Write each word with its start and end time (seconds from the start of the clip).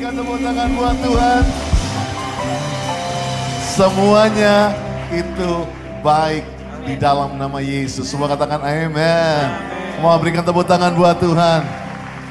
Berikan 0.00 0.16
tepuk 0.16 0.40
tangan 0.40 0.70
buat 0.80 0.96
Tuhan. 1.04 1.42
Semuanya 3.76 4.56
itu 5.12 5.50
baik 6.00 6.44
di 6.88 6.96
dalam 6.96 7.36
nama 7.36 7.60
Yesus. 7.60 8.08
Semua 8.08 8.32
katakan 8.32 8.64
amin. 8.64 9.44
Semua 9.92 10.16
berikan 10.16 10.40
tepuk 10.40 10.64
tangan 10.64 10.96
buat 10.96 11.20
Tuhan. 11.20 11.68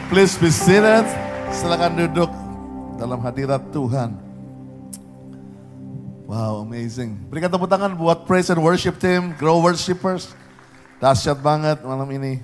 Please 0.10 0.34
be 0.42 0.50
seated. 0.50 1.06
Silakan 1.54 1.94
duduk 1.94 2.34
dalam 2.98 3.22
hadirat 3.22 3.62
Tuhan. 3.70 4.18
Wow, 6.26 6.66
amazing. 6.66 7.22
Berikan 7.30 7.54
tepuk 7.54 7.70
tangan 7.70 7.94
buat 7.94 8.26
praise 8.26 8.50
and 8.50 8.66
worship 8.66 8.98
team, 8.98 9.38
grow 9.38 9.62
worshipers. 9.62 10.34
Dahsyat 10.98 11.38
banget 11.38 11.86
malam 11.86 12.10
ini. 12.18 12.42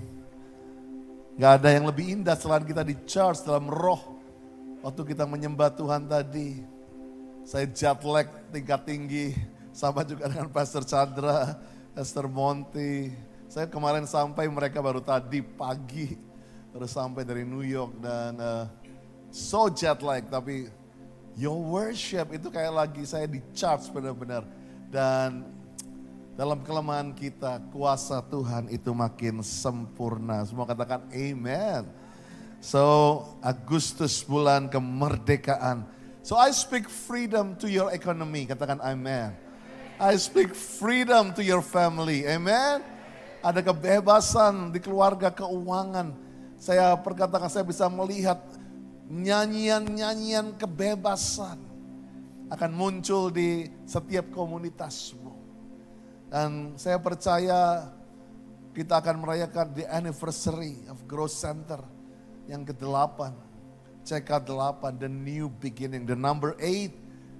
Gak 1.41 1.65
ada 1.65 1.73
yang 1.73 1.89
lebih 1.89 2.13
indah 2.13 2.37
selain 2.37 2.61
kita 2.61 2.85
di 2.85 2.93
charge 3.09 3.41
dalam 3.41 3.65
roh. 3.73 4.14
Waktu 4.85 5.01
kita 5.17 5.25
menyembah 5.25 5.73
Tuhan 5.73 6.05
tadi. 6.05 6.61
Saya 7.41 7.65
jet 7.65 8.05
lag 8.05 8.29
tingkat 8.53 8.85
tinggi. 8.85 9.33
Sama 9.73 10.05
juga 10.05 10.29
dengan 10.29 10.45
Pastor 10.53 10.85
Chandra, 10.85 11.57
Pastor 11.97 12.29
Monty. 12.29 13.09
Saya 13.49 13.65
kemarin 13.65 14.05
sampai 14.05 14.45
mereka 14.45 14.85
baru 14.85 15.01
tadi 15.01 15.41
pagi. 15.41 16.13
Baru 16.69 16.85
sampai 16.85 17.25
dari 17.25 17.41
New 17.41 17.65
York 17.65 17.97
dan 17.97 18.37
uh, 18.37 18.69
so 19.33 19.73
jet 19.73 20.05
lag. 20.05 20.21
Tapi 20.29 20.69
your 21.33 21.57
worship 21.57 22.29
itu 22.29 22.53
kayak 22.53 22.85
lagi 22.85 23.09
saya 23.09 23.25
di 23.25 23.41
charge 23.57 23.89
benar-benar. 23.89 24.45
Dan 24.93 25.49
dalam 26.37 26.61
kelemahan 26.61 27.09
kita, 27.09 27.57
kuasa 27.73 28.21
Tuhan 28.21 28.69
itu 28.69 28.93
makin 28.93 29.41
sempurna. 29.41 30.45
Semua 30.45 30.69
katakan 30.69 31.09
amen. 31.09 32.04
So, 32.65 32.81
Agustus 33.45 34.25
bulan 34.25 34.65
kemerdekaan. 34.73 35.85
So, 36.25 36.33
I 36.33 36.49
speak 36.49 36.89
freedom 36.89 37.53
to 37.61 37.69
your 37.69 37.93
economy. 37.93 38.49
Katakan 38.49 38.81
amen. 38.81 39.37
I 40.01 40.17
speak 40.17 40.57
freedom 40.57 41.29
to 41.37 41.45
your 41.45 41.61
family. 41.61 42.25
Amen. 42.25 42.81
Ada 43.45 43.61
kebebasan 43.61 44.73
di 44.73 44.81
keluarga 44.81 45.29
keuangan. 45.29 46.17
Saya 46.57 46.97
perkatakan 46.97 47.53
saya 47.53 47.61
bisa 47.61 47.85
melihat 47.85 48.41
nyanyian-nyanyian 49.13 50.57
kebebasan 50.57 51.61
akan 52.49 52.71
muncul 52.73 53.29
di 53.29 53.69
setiap 53.85 54.33
komunitasmu. 54.33 55.37
Dan 56.33 56.73
saya 56.81 56.97
percaya 56.97 57.93
kita 58.73 58.97
akan 58.97 59.21
merayakan 59.21 59.69
the 59.77 59.85
anniversary 59.85 60.81
of 60.89 61.05
Growth 61.05 61.37
Center 61.37 61.93
yang 62.49 62.65
ke-8. 62.65 63.33
CK8, 64.05 65.01
the 65.01 65.09
new 65.09 65.49
beginning. 65.49 66.05
The 66.05 66.13
number 66.13 66.53
8 66.61 66.93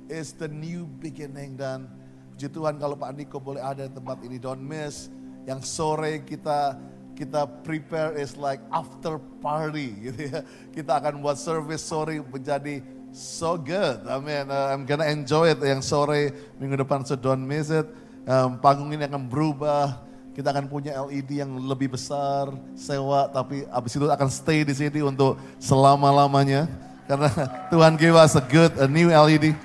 is 0.10 0.34
the 0.34 0.50
new 0.50 0.90
beginning. 0.98 1.54
Dan 1.54 1.86
puji 2.34 2.50
Tuhan 2.50 2.82
kalau 2.82 2.98
Pak 2.98 3.14
Niko 3.14 3.38
boleh 3.38 3.62
ada 3.62 3.86
di 3.86 3.94
tempat 3.94 4.18
ini, 4.26 4.42
don't 4.42 4.66
miss. 4.66 5.14
Yang 5.46 5.70
sore 5.70 6.26
kita 6.26 6.74
kita 7.16 7.48
prepare 7.64 8.18
is 8.20 8.36
like 8.36 8.60
after 8.74 9.22
party 9.40 9.94
gitu 10.10 10.22
ya. 10.34 10.40
Kita 10.74 10.98
akan 11.00 11.22
buat 11.22 11.38
service 11.38 11.86
sore 11.86 12.20
menjadi 12.20 12.82
so 13.16 13.56
good. 13.56 14.04
I 14.10 14.18
mean, 14.20 14.52
uh, 14.52 14.74
I'm 14.74 14.84
gonna 14.84 15.08
enjoy 15.08 15.54
it 15.54 15.62
yang 15.64 15.86
sore 15.86 16.34
minggu 16.60 16.82
depan 16.82 17.08
so 17.08 17.16
don't 17.16 17.46
miss 17.46 17.72
it. 17.72 17.88
Um, 18.26 18.58
panggung 18.58 18.90
ini 18.90 19.06
akan 19.06 19.30
berubah. 19.30 20.02
Kita 20.36 20.52
akan 20.52 20.68
punya 20.68 21.00
LED 21.08 21.40
yang 21.40 21.48
lebih 21.64 21.96
besar, 21.96 22.52
sewa, 22.76 23.32
tapi 23.32 23.64
abis 23.72 23.96
itu 23.96 24.04
akan 24.04 24.28
stay 24.28 24.68
di 24.68 24.76
sini 24.76 25.00
untuk 25.00 25.40
selama-lamanya. 25.64 26.68
Karena 27.08 27.32
Tuhan 27.72 27.96
give 27.96 28.20
us 28.20 28.36
a 28.36 28.44
good, 28.44 28.76
a 28.76 28.84
new 28.84 29.08
LED. 29.08 29.56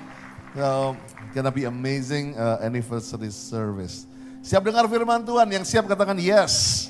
So, 0.55 0.95
gonna 1.35 1.51
be 1.51 1.67
amazing 1.67 2.39
uh, 2.39 2.63
anniversary 2.63 3.35
service. 3.35 4.07
Siap 4.47 4.63
dengar 4.63 4.87
firman 4.87 5.27
Tuhan? 5.27 5.51
Yang 5.51 5.75
siap 5.75 5.91
katakan 5.91 6.15
yes. 6.15 6.87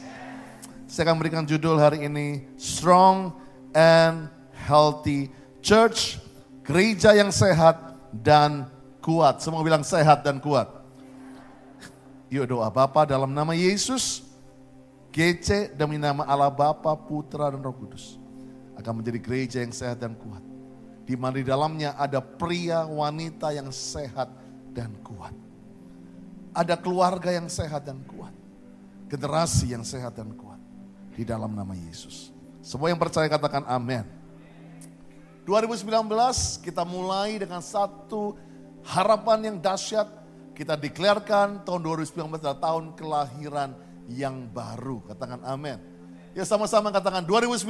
Saya 0.85 1.09
akan 1.09 1.17
berikan 1.17 1.41
judul 1.41 1.81
hari 1.81 2.06
ini, 2.06 2.45
Strong 2.61 3.33
and 3.73 4.29
Healthy 4.53 5.33
Church, 5.66 6.22
gereja 6.61 7.17
yang 7.17 7.33
sehat 7.33 7.97
dan 8.13 8.69
kuat. 9.01 9.41
Semua 9.41 9.66
bilang 9.66 9.81
sehat 9.81 10.22
dan 10.22 10.38
kuat. 10.38 10.81
Yuk 12.31 12.47
doa 12.47 12.72
Bapa 12.72 13.03
dalam 13.03 13.28
nama 13.36 13.52
Yesus, 13.52 14.24
GC 15.12 15.75
demi 15.75 16.00
nama 16.00 16.24
Allah 16.24 16.47
Bapa, 16.47 16.96
Putra 16.96 17.52
dan 17.52 17.59
Roh 17.59 17.75
Kudus 17.75 18.16
akan 18.80 19.03
menjadi 19.03 19.19
gereja 19.19 19.58
yang 19.59 19.75
sehat 19.75 20.00
dan 20.00 20.16
kuat. 20.16 20.40
Di 21.03 21.19
mana 21.19 21.36
di 21.36 21.44
dalamnya 21.44 21.92
ada 22.00 22.24
pria 22.24 22.88
wanita 22.88 23.52
yang 23.52 23.68
sehat 23.68 24.31
dan 24.72 24.96
kuat. 25.03 25.36
Ada 26.56 26.80
keluarga 26.80 27.36
yang 27.36 27.52
sehat 27.52 27.84
dan 27.84 28.00
kuat. 28.08 28.31
Generasi 29.12 29.75
yang 29.75 29.84
sehat 29.84 30.16
dan 30.16 30.31
kuat. 30.31 30.59
Di 31.12 31.28
dalam 31.28 31.52
nama 31.52 31.75
Yesus. 31.75 32.31
Semua 32.63 32.88
yang 32.88 33.00
percaya 33.02 33.28
katakan 33.28 33.68
amin. 33.68 34.08
2019 35.44 35.84
kita 36.63 36.88
mulai 36.88 37.36
dengan 37.36 37.59
satu 37.59 38.40
harapan 38.88 39.52
yang 39.52 39.58
dahsyat. 39.59 40.20
Kita 40.61 40.77
deklarkan 40.77 41.66
tahun 41.66 41.81
2019 42.05 42.38
adalah 42.38 42.61
tahun 42.61 42.94
kelahiran 42.94 43.73
yang 44.13 44.45
baru. 44.45 45.01
Katakan 45.09 45.41
amin. 45.41 45.81
Ya 46.38 46.45
sama-sama 46.45 46.94
katakan 46.94 47.25
2019 47.25 47.66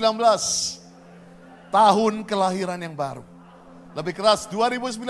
tahun 1.71 2.13
kelahiran 2.27 2.75
yang 2.83 2.91
baru. 2.91 3.23
Lebih 3.95 4.11
keras 4.11 4.43
2019 4.51 5.07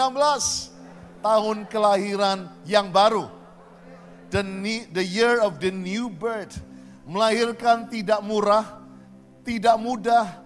tahun 1.26 1.58
kelahiran 1.74 2.54
yang 2.70 2.94
baru. 2.94 3.34
The, 4.30 4.46
the 4.94 5.02
year 5.02 5.42
of 5.42 5.58
the 5.58 5.74
new 5.74 6.14
birth. 6.14 6.62
Melahirkan 7.10 7.90
tidak 7.90 8.22
murah, 8.22 8.78
tidak 9.42 9.82
mudah, 9.82 10.38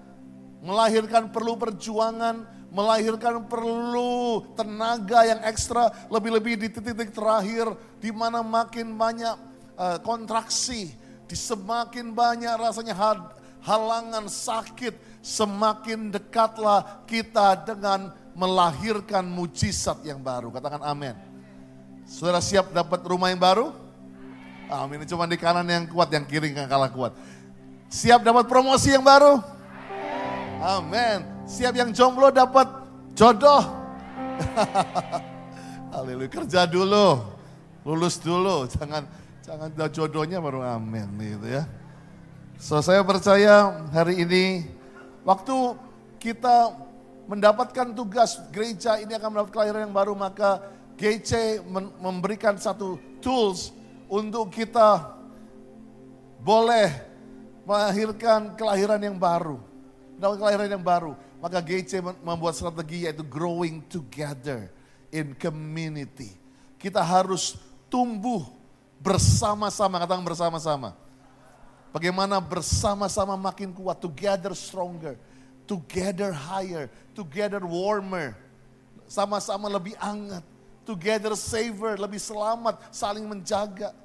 melahirkan 0.63 1.35
perlu 1.35 1.59
perjuangan, 1.59 2.47
melahirkan 2.75 3.47
perlu 3.47 4.44
tenaga 4.59 5.24
yang 5.24 5.40
ekstra, 5.47 5.88
lebih-lebih 6.12 6.59
di 6.59 6.68
titik-titik 6.68 7.16
terakhir, 7.16 7.72
di 8.03 8.12
mana 8.12 8.44
makin 8.44 8.91
banyak 9.00 9.36
uh, 9.80 9.97
kontraksi, 10.03 10.91
di 11.24 11.36
semakin 11.40 12.12
banyak 12.12 12.52
rasanya 12.59 12.94
halangan 13.63 14.28
sakit, 14.28 15.24
semakin 15.24 16.12
dekatlah 16.12 17.08
kita 17.08 17.63
dengan 17.63 18.12
melahirkan 18.36 19.24
mujizat 19.24 20.03
yang 20.03 20.19
baru. 20.19 20.52
Katakan 20.52 20.84
amin. 20.84 21.16
Saudara 22.06 22.44
siap 22.44 22.75
dapat 22.75 23.02
rumah 23.07 23.31
yang 23.31 23.40
baru? 23.40 23.72
Amin. 24.68 25.02
Cuma 25.07 25.24
di 25.25 25.40
kanan 25.40 25.66
yang 25.66 25.88
kuat, 25.88 26.12
yang 26.12 26.28
kiri 26.28 26.52
yang 26.52 26.68
kalah 26.68 26.92
kuat. 26.92 27.16
Siap 27.88 28.22
dapat 28.22 28.46
promosi 28.52 28.92
yang 28.92 29.02
baru? 29.02 29.40
Amin. 30.59 31.34
Siap 31.45 31.78
yang 31.78 31.94
jomblo 31.94 32.33
dapat 32.33 32.66
jodoh? 33.13 33.61
Haleluya. 35.94 36.25
Kerja 36.25 36.66
dulu, 36.66 37.22
lulus 37.85 38.17
dulu, 38.17 38.66
jangan 38.66 39.06
jangan 39.45 39.69
jodohnya 39.94 40.41
baru 40.41 40.66
amin 40.66 41.06
gitu 41.22 41.61
ya. 41.61 41.69
So 42.57 42.81
saya 42.81 43.06
percaya 43.06 43.85
hari 43.94 44.25
ini 44.25 44.66
waktu 45.22 45.78
kita 46.17 46.73
mendapatkan 47.29 47.94
tugas 47.94 48.41
gereja 48.50 48.97
ini 48.97 49.13
akan 49.13 49.38
mendapat 49.38 49.51
kelahiran 49.53 49.85
yang 49.85 49.94
baru 49.94 50.17
maka 50.17 50.66
GC 50.97 51.62
memberikan 52.01 52.57
satu 52.57 52.97
tools 53.22 53.69
untuk 54.09 54.50
kita 54.50 55.13
boleh 56.41 56.89
melahirkan 57.69 58.57
kelahiran 58.57 58.97
yang 58.97 59.17
baru. 59.22 59.62
Dapat 60.17 60.38
kelahiran 60.41 60.69
yang 60.73 60.81
baru. 60.81 61.13
Maka 61.44 61.62
GC 61.62 62.01
membuat 62.23 62.56
strategi 62.57 63.06
yaitu 63.06 63.22
growing 63.22 63.83
together 63.88 64.71
in 65.13 65.36
community. 65.38 66.33
Kita 66.81 67.00
harus 67.00 67.56
tumbuh 67.88 68.45
bersama-sama, 69.00 70.01
katakan 70.01 70.25
bersama-sama. 70.25 70.98
Bagaimana 71.95 72.44
bersama-sama 72.44 73.39
makin 73.39 73.71
kuat, 73.71 74.04
together 74.04 74.51
stronger, 74.51 75.15
together 75.63 76.36
higher, 76.36 76.92
together 77.15 77.63
warmer. 77.63 78.36
Sama-sama 79.07 79.71
lebih 79.71 79.95
hangat, 80.01 80.44
together 80.83 81.38
saver, 81.39 81.95
lebih 81.95 82.19
selamat, 82.19 82.81
saling 82.92 83.24
menjaga. 83.24 83.95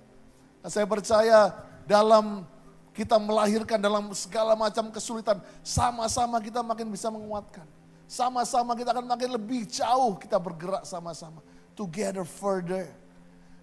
Nah, 0.60 0.70
saya 0.70 0.86
percaya 0.86 1.50
dalam 1.88 2.44
kita 2.90 3.16
melahirkan 3.16 3.78
dalam 3.78 4.10
segala 4.12 4.58
macam 4.58 4.90
kesulitan, 4.90 5.38
sama-sama 5.62 6.42
kita 6.42 6.60
makin 6.60 6.90
bisa 6.90 7.06
menguatkan. 7.08 7.64
Sama-sama 8.10 8.74
kita 8.74 8.90
akan 8.90 9.06
makin 9.06 9.30
lebih 9.38 9.70
jauh 9.70 10.18
kita 10.18 10.34
bergerak 10.34 10.82
sama-sama. 10.82 11.38
Together 11.78 12.26
further. 12.26 12.90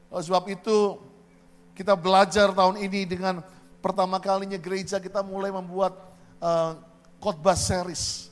Oleh 0.07 0.24
sebab 0.24 0.47
itu 0.47 1.03
kita 1.75 1.94
belajar 2.00 2.56
tahun 2.56 2.79
ini 2.79 3.03
dengan 3.03 3.44
pertama 3.83 4.18
kalinya 4.24 4.56
gereja 4.56 5.03
kita 5.03 5.19
mulai 5.19 5.51
membuat 5.51 6.00
uh, 6.39 6.80
khotbah 7.19 7.59
series. 7.59 8.31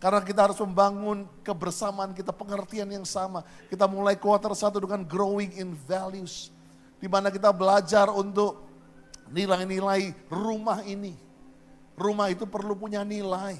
Karena 0.00 0.20
kita 0.24 0.48
harus 0.48 0.56
membangun 0.60 1.28
kebersamaan 1.44 2.16
kita, 2.16 2.32
pengertian 2.32 2.88
yang 2.88 3.04
sama. 3.04 3.44
Kita 3.68 3.84
mulai 3.84 4.16
kuarter 4.16 4.52
satu 4.56 4.80
dengan 4.80 5.04
growing 5.04 5.56
in 5.60 5.76
values. 5.76 6.48
Di 6.96 7.08
mana 7.08 7.28
kita 7.28 7.52
belajar 7.52 8.08
untuk 8.08 8.69
nilai-nilai 9.30 10.12
rumah 10.28 10.82
ini. 10.84 11.14
Rumah 11.94 12.32
itu 12.34 12.44
perlu 12.44 12.74
punya 12.74 13.06
nilai. 13.06 13.56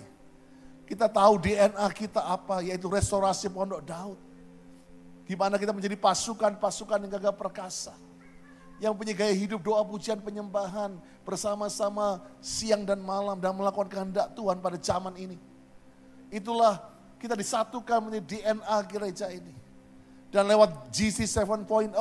Kita 0.84 1.06
tahu 1.06 1.38
DNA 1.38 1.86
kita 1.94 2.18
apa, 2.18 2.66
yaitu 2.66 2.90
restorasi 2.90 3.46
pondok 3.46 3.80
Daud. 3.86 4.18
Di 5.22 5.38
mana 5.38 5.54
kita 5.54 5.70
menjadi 5.70 5.94
pasukan-pasukan 5.94 7.06
yang 7.06 7.12
gagah 7.14 7.36
perkasa. 7.36 7.94
Yang 8.82 8.94
punya 8.98 9.14
gaya 9.14 9.34
hidup 9.36 9.60
doa 9.62 9.86
pujian 9.86 10.18
penyembahan 10.18 10.98
bersama-sama 11.22 12.18
siang 12.42 12.82
dan 12.82 12.98
malam 12.98 13.38
dan 13.38 13.54
melakukan 13.54 13.86
kehendak 13.86 14.34
Tuhan 14.34 14.58
pada 14.58 14.80
zaman 14.80 15.14
ini. 15.14 15.38
Itulah 16.32 16.82
kita 17.20 17.36
disatukan 17.36 18.00
menjadi 18.00 18.40
DNA 18.40 18.76
gereja 18.88 19.28
ini. 19.30 19.54
Dan 20.32 20.48
lewat 20.48 20.90
GC 20.94 21.26
7.0, 21.26 21.92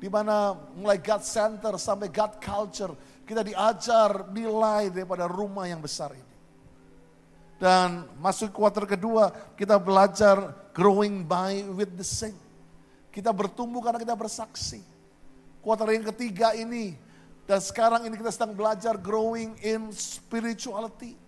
di 0.00 0.08
mana 0.08 0.56
mulai 0.74 0.96
God 0.96 1.22
Center 1.22 1.76
sampai 1.76 2.08
God 2.08 2.40
Culture, 2.40 2.96
kita 3.28 3.44
diajar 3.44 4.32
nilai 4.32 4.88
daripada 4.88 5.28
rumah 5.28 5.68
yang 5.68 5.84
besar 5.84 6.16
ini. 6.16 6.34
Dan 7.60 8.08
masuk 8.16 8.56
kuarter 8.56 8.88
kedua, 8.88 9.28
kita 9.52 9.76
belajar 9.76 10.56
growing 10.72 11.20
by 11.20 11.60
with 11.76 11.92
the 12.00 12.06
same. 12.06 12.40
Kita 13.12 13.28
bertumbuh 13.36 13.84
karena 13.84 14.00
kita 14.00 14.16
bersaksi. 14.16 14.80
Kuarter 15.60 15.92
yang 15.92 16.08
ketiga 16.08 16.56
ini, 16.56 16.96
dan 17.44 17.60
sekarang 17.60 18.08
ini 18.08 18.16
kita 18.16 18.32
sedang 18.32 18.56
belajar 18.56 18.96
growing 18.96 19.52
in 19.60 19.92
spirituality 19.92 21.20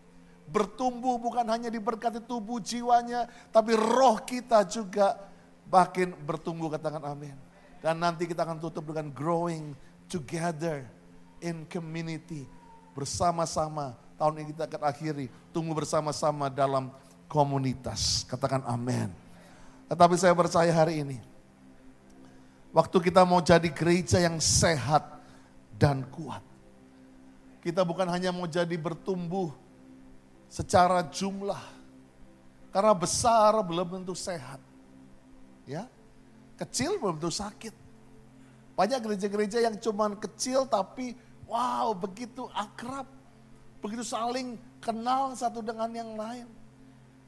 bertumbuh 0.53 1.17
bukan 1.17 1.49
hanya 1.49 1.73
diberkati 1.73 2.21
tubuh 2.29 2.61
jiwanya, 2.61 3.25
tapi 3.49 3.73
roh 3.73 4.21
kita 4.21 4.61
juga 4.69 5.17
makin 5.65 6.13
bertumbuh 6.13 6.69
katakan 6.69 7.01
amin. 7.09 7.33
Dan 7.82 7.99
nanti 7.99 8.31
kita 8.31 8.46
akan 8.46 8.62
tutup 8.62 8.94
dengan 8.94 9.11
growing 9.11 9.75
together 10.06 10.87
in 11.43 11.67
community. 11.67 12.46
Bersama-sama 12.94 13.99
tahun 14.14 14.40
ini 14.40 14.55
kita 14.55 14.70
akan 14.70 14.82
akhiri. 14.87 15.26
Tumbuh 15.50 15.75
bersama-sama 15.75 16.46
dalam 16.46 16.94
komunitas. 17.26 18.23
Katakan 18.31 18.62
amin. 18.70 19.11
Tetapi 19.90 20.14
saya 20.14 20.31
percaya 20.32 20.70
hari 20.70 21.02
ini. 21.02 21.19
Waktu 22.73 23.12
kita 23.12 23.26
mau 23.26 23.43
jadi 23.43 23.69
gereja 23.69 24.17
yang 24.23 24.38
sehat 24.40 25.05
dan 25.76 26.06
kuat. 26.08 26.40
Kita 27.61 27.85
bukan 27.85 28.08
hanya 28.08 28.32
mau 28.32 28.49
jadi 28.49 28.73
bertumbuh 28.78 29.52
secara 30.49 31.05
jumlah. 31.05 31.61
Karena 32.73 32.94
besar 32.96 33.58
belum 33.61 34.00
tentu 34.00 34.17
sehat. 34.17 34.56
Ya. 35.69 35.85
Kecil 36.62 37.03
belum 37.03 37.19
tentu 37.19 37.35
sakit. 37.35 37.75
Banyak 38.79 39.03
gereja-gereja 39.03 39.59
yang 39.67 39.75
cuman 39.82 40.14
kecil 40.14 40.64
tapi 40.70 41.19
wow 41.50 41.91
begitu 41.91 42.47
akrab. 42.55 43.11
Begitu 43.82 44.06
saling 44.06 44.55
kenal 44.79 45.35
satu 45.35 45.59
dengan 45.59 45.91
yang 45.91 46.14
lain. 46.14 46.47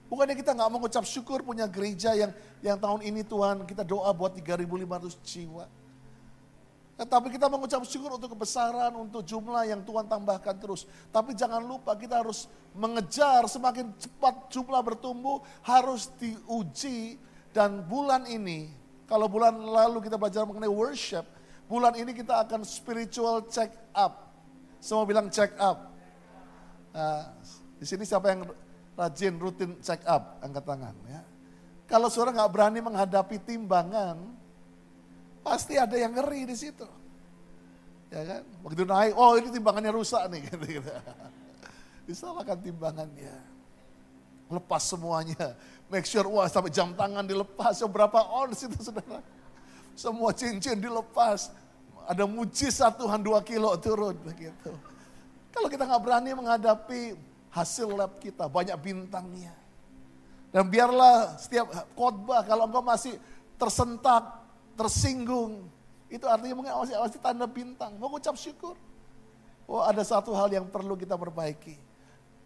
Bukannya 0.07 0.39
kita 0.39 0.55
nggak 0.55 0.71
mengucap 0.71 1.03
syukur 1.03 1.43
punya 1.43 1.67
gereja 1.67 2.15
yang 2.15 2.31
yang 2.63 2.79
tahun 2.79 3.03
ini 3.03 3.27
Tuhan 3.27 3.67
kita 3.67 3.83
doa 3.83 4.15
buat 4.15 4.39
3.500 4.39 5.19
jiwa. 5.27 5.67
Tetapi 6.95 7.27
kita 7.35 7.51
mengucap 7.51 7.83
syukur 7.83 8.15
untuk 8.15 8.39
kebesaran, 8.39 8.95
untuk 8.95 9.27
jumlah 9.27 9.67
yang 9.67 9.83
Tuhan 9.83 10.07
tambahkan 10.07 10.55
terus. 10.63 10.87
Tapi 11.11 11.35
jangan 11.35 11.59
lupa 11.59 11.99
kita 11.99 12.23
harus 12.23 12.47
mengejar 12.71 13.51
semakin 13.51 13.91
cepat 13.99 14.55
jumlah 14.55 14.79
bertumbuh 14.79 15.43
harus 15.67 16.07
diuji. 16.23 17.19
Dan 17.55 17.87
bulan 17.87 18.27
ini, 18.27 18.67
kalau 19.05 19.27
bulan 19.29 19.55
lalu 19.55 20.05
kita 20.05 20.17
belajar 20.17 20.45
mengenai 20.49 20.71
worship, 20.71 21.25
bulan 21.69 21.93
ini 21.97 22.13
kita 22.17 22.45
akan 22.45 22.65
spiritual 22.65 23.45
check 23.49 23.73
up. 23.93 24.33
Semua 24.81 25.05
bilang 25.09 25.33
check 25.33 25.53
up. 25.57 25.93
Nah, 26.95 27.33
di 27.81 27.87
sini 27.89 28.07
siapa 28.07 28.33
yang 28.33 28.47
rajin 28.95 29.35
rutin 29.41 29.77
check 29.81 30.01
up? 30.05 30.41
Angkat 30.41 30.65
tangan 30.65 30.95
ya. 31.09 31.21
Kalau 31.85 32.09
saudara 32.09 32.33
nggak 32.33 32.53
berani 32.53 32.81
menghadapi 32.81 33.37
timbangan, 33.45 34.17
Pasti 35.45 35.77
ada 35.77 35.93
yang 35.93 36.17
ngeri 36.17 36.49
di 36.49 36.57
situ. 36.57 36.89
Ya 38.09 38.25
kan? 38.25 38.43
Begitu 38.65 38.89
naik, 38.89 39.13
oh 39.13 39.37
ini 39.37 39.53
timbangannya 39.53 39.93
rusak 39.93 40.25
nih. 40.33 40.41
Gitu, 40.49 40.81
gitu. 40.81 40.91
Disalahkan 42.09 42.57
timbangannya. 42.65 43.37
Lepas 44.55 44.87
semuanya. 44.87 45.59
Make 45.91 46.07
sure, 46.07 46.25
wah 46.31 46.47
sampai 46.47 46.71
jam 46.71 46.95
tangan 46.95 47.27
dilepas. 47.27 47.83
So, 47.83 47.91
berapa 47.91 48.23
ons 48.31 48.63
itu 48.63 48.79
saudara. 48.79 49.21
Semua 49.99 50.31
cincin 50.31 50.79
dilepas. 50.79 51.51
Ada 52.05 52.29
mujizat 52.29 52.95
Tuhan 53.01 53.21
dua 53.25 53.41
kilo 53.43 53.73
turun 53.81 54.15
begitu. 54.23 54.73
Kalau 55.55 55.69
kita 55.71 55.87
nggak 55.87 56.03
berani 56.03 56.31
menghadapi 56.35 57.17
hasil 57.55 57.89
lab 57.95 58.19
kita, 58.19 58.51
banyak 58.51 58.75
bintangnya. 58.83 59.55
Dan 60.51 60.71
biarlah 60.71 61.39
setiap 61.39 61.71
khotbah 61.95 62.43
kalau 62.47 62.67
engkau 62.67 62.83
masih 62.83 63.19
tersentak, 63.59 64.23
tersinggung. 64.79 65.67
Itu 66.11 66.27
artinya 66.31 66.55
mungkin 66.59 66.75
masih 66.85 67.19
tanda 67.19 67.47
bintang. 67.47 67.95
Mau 67.99 68.11
ucap 68.15 68.39
syukur. 68.39 68.79
Oh 69.65 69.81
ada 69.81 70.05
satu 70.05 70.35
hal 70.37 70.53
yang 70.53 70.67
perlu 70.69 70.95
kita 70.99 71.17
perbaiki. 71.17 71.79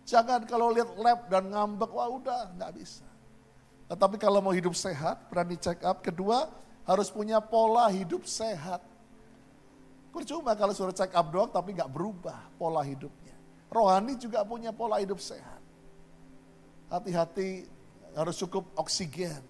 Jangan 0.09 0.49
kalau 0.49 0.73
lihat 0.73 0.89
lab 0.97 1.29
dan 1.29 1.53
ngambek, 1.53 1.93
wah 1.93 2.09
udah 2.09 2.57
nggak 2.57 2.73
bisa. 2.81 3.05
Tetapi 3.93 4.17
kalau 4.17 4.41
mau 4.41 4.57
hidup 4.57 4.73
sehat, 4.73 5.29
berani 5.29 5.61
check 5.61 5.85
up. 5.85 6.01
Kedua, 6.01 6.49
harus 6.89 7.13
punya 7.13 7.45
pola 7.45 7.93
hidup 7.93 8.25
sehat. 8.25 8.81
Percuma 10.09 10.57
kalau 10.57 10.73
sudah 10.73 10.97
check 10.97 11.13
up 11.13 11.29
doang 11.29 11.53
tapi 11.53 11.77
nggak 11.77 11.93
berubah 11.93 12.41
pola 12.57 12.81
hidupnya. 12.81 13.37
Rohani 13.69 14.17
juga 14.17 14.41
punya 14.49 14.73
pola 14.73 14.97
hidup 14.97 15.21
sehat. 15.21 15.61
Hati-hati 16.89 17.69
harus 18.17 18.41
cukup 18.41 18.65
oksigen, 18.81 19.45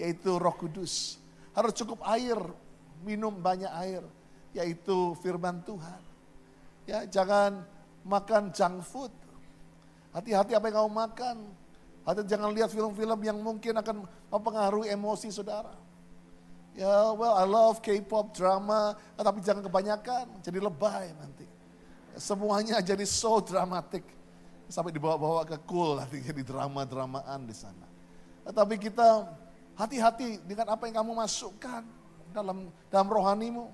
yaitu 0.00 0.40
roh 0.40 0.56
kudus. 0.56 1.20
Harus 1.52 1.76
cukup 1.76 2.00
air, 2.08 2.40
minum 3.04 3.36
banyak 3.36 3.68
air, 3.76 4.00
yaitu 4.56 5.12
firman 5.20 5.60
Tuhan. 5.60 6.00
Ya, 6.88 7.04
jangan 7.04 7.68
makan 8.00 8.48
junk 8.56 8.80
food. 8.88 9.12
Hati-hati 10.10 10.52
apa 10.58 10.64
yang 10.70 10.76
kamu 10.82 10.92
makan. 10.92 11.36
Hati 12.02 12.20
jangan 12.26 12.50
lihat 12.50 12.70
film-film 12.72 13.20
yang 13.22 13.38
mungkin 13.38 13.78
akan 13.78 14.06
mempengaruhi 14.32 14.90
emosi 14.90 15.30
saudara. 15.30 15.74
Ya, 16.74 17.12
well, 17.14 17.34
I 17.34 17.44
love 17.44 17.82
K-pop 17.82 18.30
drama, 18.30 18.94
tapi 19.18 19.42
jangan 19.42 19.66
kebanyakan, 19.66 20.38
jadi 20.38 20.58
lebay 20.62 21.10
nanti. 21.18 21.46
Semuanya 22.14 22.78
jadi 22.78 23.02
so 23.06 23.42
dramatik 23.42 24.06
sampai 24.70 24.94
dibawa-bawa 24.94 25.42
ke 25.46 25.58
cool 25.66 25.98
nanti 25.98 26.22
jadi 26.30 26.42
drama-dramaan 26.46 27.42
di 27.42 27.54
sana. 27.54 27.86
Tapi 28.50 28.78
kita 28.78 29.26
Hati-hati 29.80 30.44
dengan 30.44 30.76
apa 30.76 30.84
yang 30.84 31.00
kamu 31.00 31.24
masukkan 31.24 31.80
dalam 32.36 32.68
dalam 32.92 33.08
rohanimu. 33.08 33.72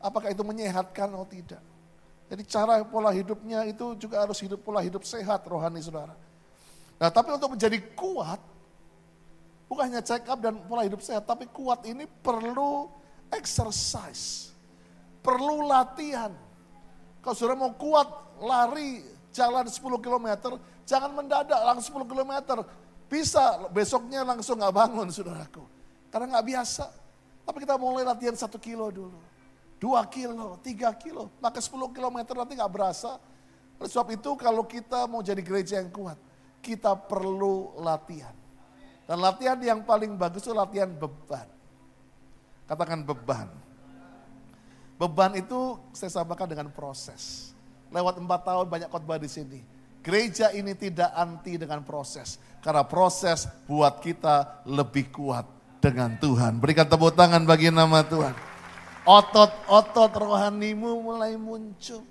Apakah 0.00 0.32
itu 0.32 0.40
menyehatkan 0.40 1.12
atau 1.12 1.28
tidak. 1.28 1.60
Jadi 2.30 2.42
cara 2.46 2.86
pola 2.86 3.10
hidupnya 3.10 3.66
itu 3.66 3.98
juga 3.98 4.22
harus 4.22 4.38
hidup 4.38 4.62
pola 4.62 4.78
hidup 4.78 5.02
sehat 5.02 5.42
rohani 5.50 5.82
saudara. 5.82 6.14
Nah 7.02 7.10
tapi 7.10 7.34
untuk 7.34 7.58
menjadi 7.58 7.82
kuat, 7.98 8.38
bukan 9.66 9.90
hanya 9.90 9.98
check 9.98 10.22
up 10.30 10.38
dan 10.38 10.54
pola 10.70 10.86
hidup 10.86 11.02
sehat, 11.02 11.26
tapi 11.26 11.50
kuat 11.50 11.82
ini 11.90 12.06
perlu 12.06 12.86
exercise, 13.34 14.54
perlu 15.26 15.66
latihan. 15.66 16.30
Kalau 17.18 17.34
saudara 17.34 17.58
mau 17.58 17.74
kuat 17.74 18.06
lari 18.38 19.02
jalan 19.34 19.66
10 19.66 19.82
km, 19.98 20.28
jangan 20.86 21.10
mendadak 21.10 21.58
langsung 21.66 21.98
10 21.98 22.14
km, 22.14 22.62
bisa 23.10 23.66
besoknya 23.74 24.22
langsung 24.22 24.54
nggak 24.54 24.74
bangun 24.74 25.10
saudaraku. 25.10 25.66
Karena 26.14 26.38
nggak 26.38 26.46
biasa. 26.46 26.86
Tapi 27.42 27.66
kita 27.66 27.74
mulai 27.74 28.06
latihan 28.06 28.38
satu 28.38 28.62
kilo 28.62 28.86
dulu. 28.94 29.18
Dua 29.80 30.04
kilo, 30.06 30.60
tiga 30.60 30.92
kilo. 30.92 31.32
Maka 31.40 31.58
sepuluh 31.58 31.88
kilometer 31.88 32.36
nanti 32.36 32.52
nggak 32.52 32.72
berasa. 32.72 33.16
Oleh 33.80 33.88
sebab 33.88 34.12
itu 34.12 34.30
kalau 34.36 34.68
kita 34.68 35.08
mau 35.08 35.24
jadi 35.24 35.40
gereja 35.40 35.80
yang 35.80 35.88
kuat. 35.88 36.20
Kita 36.60 36.92
perlu 36.92 37.80
latihan. 37.80 38.36
Dan 39.08 39.24
latihan 39.24 39.56
yang 39.58 39.80
paling 39.80 40.20
bagus 40.20 40.44
itu 40.44 40.52
latihan 40.52 40.92
beban. 40.92 41.48
Katakan 42.68 43.00
beban. 43.00 43.48
Beban 45.00 45.32
itu 45.40 45.80
saya 45.96 46.12
samakan 46.20 46.44
dengan 46.44 46.68
proses. 46.68 47.56
Lewat 47.88 48.20
empat 48.20 48.44
tahun 48.44 48.68
banyak 48.68 48.92
khotbah 48.92 49.18
di 49.18 49.26
sini 49.26 49.60
Gereja 50.00 50.48
ini 50.56 50.72
tidak 50.72 51.12
anti 51.12 51.60
dengan 51.60 51.84
proses. 51.84 52.40
Karena 52.64 52.84
proses 52.88 53.44
buat 53.68 54.00
kita 54.00 54.64
lebih 54.64 55.12
kuat 55.12 55.44
dengan 55.80 56.16
Tuhan. 56.16 56.56
Berikan 56.56 56.88
tepuk 56.88 57.12
tangan 57.12 57.44
bagi 57.44 57.68
nama 57.68 58.00
Tuhan. 58.00 58.49
Otot-otot 59.10 60.12
rohanimu 60.14 61.02
mulai 61.02 61.34
muncul. 61.34 62.06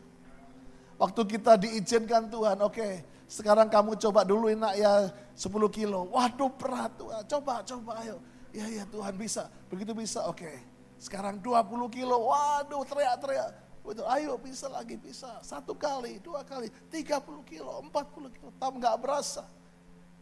Waktu 0.99 1.21
kita 1.31 1.55
diizinkan 1.55 2.27
Tuhan, 2.27 2.59
oke, 2.59 2.75
okay, 2.75 2.93
Sekarang 3.29 3.69
kamu 3.69 3.93
coba 4.01 4.25
dulu 4.25 4.49
nak 4.57 4.73
ya 4.73 5.13
10 5.37 5.53
kilo. 5.69 6.09
Waduh 6.09 6.49
berat 6.49 6.89
Tuhan. 6.97 7.21
Coba, 7.29 7.61
coba 7.61 8.01
ayo. 8.01 8.17
Ya, 8.49 8.65
ya 8.65 8.83
Tuhan 8.89 9.13
bisa. 9.13 9.45
Begitu 9.69 9.93
bisa, 9.93 10.25
oke. 10.25 10.49
Sekarang 10.97 11.37
20 11.37 11.93
kilo. 11.93 12.25
Waduh 12.25 12.81
teriak-teriak. 12.89 13.53
Betul, 13.85 14.09
ayo 14.09 14.33
bisa 14.41 14.65
lagi, 14.65 14.97
bisa. 14.97 15.29
Satu 15.45 15.77
kali, 15.77 16.17
dua 16.25 16.41
kali, 16.41 16.73
30 16.89 17.21
kilo, 17.45 17.85
40 17.93 18.33
kilo. 18.33 18.49
Tapi 18.57 18.81
nggak 18.81 18.97
berasa. 18.97 19.45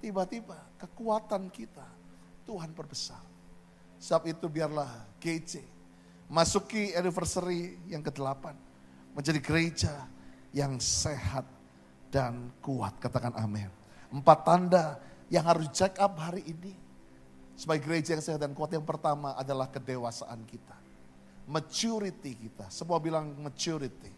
Tiba-tiba 0.04 0.60
kekuatan 0.76 1.48
kita 1.48 1.88
Tuhan 2.44 2.76
perbesar. 2.76 3.24
Sebab 4.04 4.36
itu 4.36 4.46
biarlah 4.52 4.92
GC 5.24 5.77
masuki 6.28 6.92
anniversary 6.94 7.80
yang 7.88 8.04
ke-8. 8.04 8.54
Menjadi 9.18 9.40
gereja 9.42 9.94
yang 10.54 10.78
sehat 10.78 11.48
dan 12.14 12.54
kuat. 12.62 12.96
Katakan 13.02 13.34
amin. 13.36 13.68
Empat 14.14 14.40
tanda 14.46 14.86
yang 15.28 15.44
harus 15.48 15.68
check 15.74 15.98
up 16.00 16.16
hari 16.20 16.46
ini. 16.48 16.76
Sebagai 17.58 17.90
gereja 17.90 18.14
yang 18.14 18.24
sehat 18.24 18.40
dan 18.40 18.54
kuat 18.54 18.70
yang 18.70 18.86
pertama 18.86 19.34
adalah 19.34 19.66
kedewasaan 19.68 20.46
kita. 20.46 20.78
Maturity 21.50 22.38
kita. 22.38 22.70
Semua 22.70 23.02
bilang 23.02 23.34
maturity. 23.42 24.14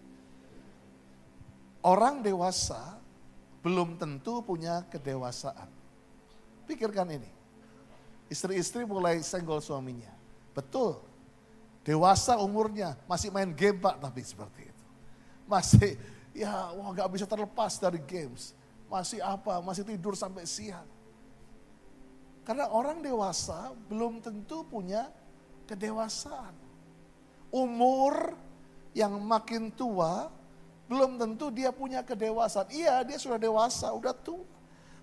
Orang 1.80 2.20
dewasa 2.20 3.00
belum 3.64 3.96
tentu 3.96 4.44
punya 4.44 4.84
kedewasaan. 4.92 5.72
Pikirkan 6.68 7.08
ini. 7.16 7.32
Istri-istri 8.28 8.84
mulai 8.86 9.24
senggol 9.24 9.64
suaminya. 9.64 10.12
Betul. 10.52 11.09
Dewasa 11.84 12.38
umurnya, 12.38 13.00
masih 13.08 13.32
main 13.32 13.50
game 13.56 13.80
pak 13.80 13.98
tapi 13.98 14.22
seperti 14.22 14.68
itu. 14.68 14.86
Masih 15.50 15.96
ya 16.36 16.72
wah 16.76 16.92
gak 16.94 17.10
bisa 17.10 17.26
terlepas 17.26 17.80
dari 17.80 18.00
games. 18.04 18.54
Masih 18.90 19.22
apa, 19.22 19.62
masih 19.62 19.86
tidur 19.86 20.18
sampai 20.18 20.44
siang. 20.50 20.86
Karena 22.44 22.70
orang 22.74 23.06
dewasa 23.06 23.74
belum 23.88 24.20
tentu 24.20 24.66
punya 24.66 25.08
kedewasaan. 25.70 26.54
Umur 27.50 28.34
yang 28.98 29.18
makin 29.22 29.70
tua 29.74 30.30
belum 30.90 31.22
tentu 31.22 31.54
dia 31.54 31.70
punya 31.70 32.02
kedewasaan. 32.02 32.74
Iya 32.74 33.06
dia 33.06 33.22
sudah 33.22 33.38
dewasa, 33.38 33.94
udah 33.94 34.10
tua. 34.18 34.42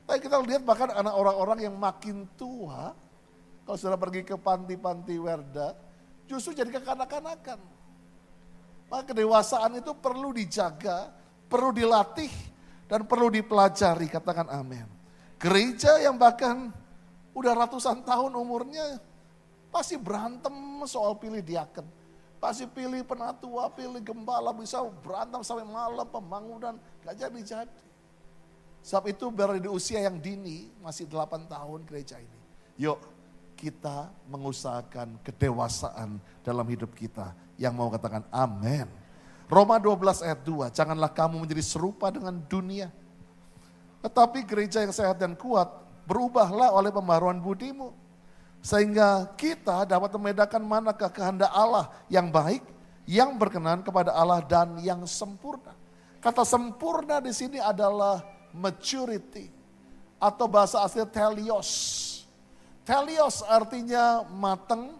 Tapi 0.06 0.18
kita 0.18 0.38
lihat 0.42 0.62
bahkan 0.66 0.90
anak 0.90 1.14
orang-orang 1.14 1.66
yang 1.66 1.74
makin 1.78 2.26
tua, 2.34 2.94
kalau 3.62 3.78
sudah 3.78 3.98
pergi 3.98 4.22
ke 4.22 4.34
panti-panti 4.38 5.18
werda, 5.18 5.74
justru 6.26 6.52
jadi 6.52 6.70
kekanak-kanakan. 6.70 7.58
Maka 8.86 9.02
kedewasaan 9.10 9.82
itu 9.82 9.90
perlu 9.98 10.30
dijaga, 10.30 11.10
perlu 11.50 11.74
dilatih, 11.74 12.30
dan 12.86 13.02
perlu 13.02 13.30
dipelajari, 13.30 14.06
katakan 14.06 14.46
amin. 14.46 14.86
Gereja 15.42 15.98
yang 15.98 16.14
bahkan 16.14 16.70
udah 17.34 17.52
ratusan 17.66 18.06
tahun 18.06 18.30
umurnya, 18.34 19.02
pasti 19.74 19.98
berantem 19.98 20.54
soal 20.86 21.18
pilih 21.18 21.42
diaken. 21.42 21.86
Pasti 22.38 22.68
pilih 22.68 23.02
penatua, 23.02 23.66
pilih 23.74 23.98
gembala, 23.98 24.54
bisa 24.54 24.78
berantem 25.02 25.42
sampai 25.42 25.66
malam 25.66 26.06
pembangunan, 26.06 26.78
gak 27.02 27.16
jadi-jadi. 27.16 27.82
Sebab 28.86 29.10
itu 29.10 29.26
baru 29.34 29.58
di 29.58 29.66
usia 29.66 29.98
yang 29.98 30.22
dini, 30.22 30.70
masih 30.78 31.10
8 31.10 31.50
tahun 31.50 31.82
gereja 31.90 32.22
ini. 32.22 32.38
Yuk 32.78 33.15
kita 33.56 34.12
mengusahakan 34.28 35.16
kedewasaan 35.24 36.20
dalam 36.44 36.66
hidup 36.68 36.92
kita. 36.92 37.32
Yang 37.56 37.72
mau 37.72 37.88
katakan 37.88 38.22
amin. 38.28 38.84
Roma 39.48 39.80
12 39.80 40.26
ayat 40.26 40.40
2, 40.44 40.76
janganlah 40.76 41.08
kamu 41.08 41.42
menjadi 41.46 41.64
serupa 41.64 42.12
dengan 42.12 42.36
dunia. 42.44 42.92
Tetapi 44.04 44.44
gereja 44.44 44.84
yang 44.84 44.92
sehat 44.92 45.16
dan 45.16 45.32
kuat, 45.34 45.66
berubahlah 46.04 46.70
oleh 46.76 46.92
pembaruan 46.92 47.40
budimu. 47.40 47.94
Sehingga 48.62 49.30
kita 49.38 49.86
dapat 49.86 50.10
membedakan 50.14 50.62
manakah 50.66 51.10
kehendak 51.10 51.50
Allah 51.54 51.90
yang 52.10 52.28
baik, 52.30 52.62
yang 53.06 53.38
berkenan 53.38 53.82
kepada 53.86 54.10
Allah 54.10 54.42
dan 54.42 54.78
yang 54.82 55.06
sempurna. 55.06 55.74
Kata 56.18 56.42
sempurna 56.42 57.22
di 57.22 57.30
sini 57.30 57.62
adalah 57.62 58.26
maturity 58.50 59.46
atau 60.18 60.50
bahasa 60.50 60.82
asli 60.82 61.06
telios. 61.06 62.15
Telios 62.86 63.42
artinya 63.42 64.22
matang, 64.30 64.94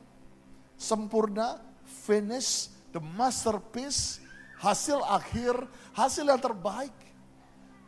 sempurna, 0.75 1.62
finish, 2.02 2.66
the 2.90 2.99
masterpiece, 2.99 4.19
hasil 4.59 4.99
akhir, 5.07 5.55
hasil 5.95 6.26
yang 6.26 6.43
terbaik. 6.43 6.90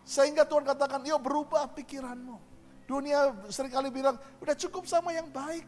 Sehingga 0.06 0.46
Tuhan 0.46 0.62
katakan, 0.62 1.02
yuk 1.02 1.18
berubah 1.18 1.66
pikiranmu. 1.74 2.38
Dunia 2.86 3.34
sering 3.50 3.74
kali 3.74 3.90
bilang, 3.90 4.14
udah 4.38 4.54
cukup 4.54 4.86
sama 4.86 5.10
yang 5.10 5.26
baik. 5.34 5.66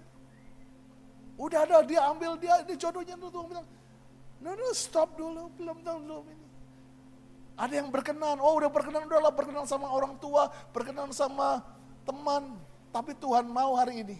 Udah 1.34 1.66
ada, 1.66 1.82
dia 1.82 2.06
ambil, 2.06 2.38
dia 2.38 2.62
ini 2.62 2.78
jodohnya. 2.78 3.18
Tuhan 3.18 3.46
bilang, 3.50 3.66
no, 4.38 4.54
no, 4.54 4.70
stop 4.70 5.18
dulu, 5.18 5.50
belum 5.58 5.82
tahu 5.82 5.98
belum 6.06 6.24
ini. 6.30 6.46
Ada 7.58 7.82
yang 7.82 7.90
berkenan, 7.92 8.38
oh 8.38 8.56
udah 8.56 8.70
berkenan, 8.72 9.04
udahlah 9.10 9.34
berkenan 9.34 9.66
sama 9.66 9.90
orang 9.90 10.16
tua, 10.22 10.48
berkenan 10.72 11.10
sama 11.12 11.60
teman. 12.06 12.56
Tapi 12.90 13.14
Tuhan 13.14 13.46
mau 13.46 13.78
hari 13.78 14.02
ini, 14.02 14.18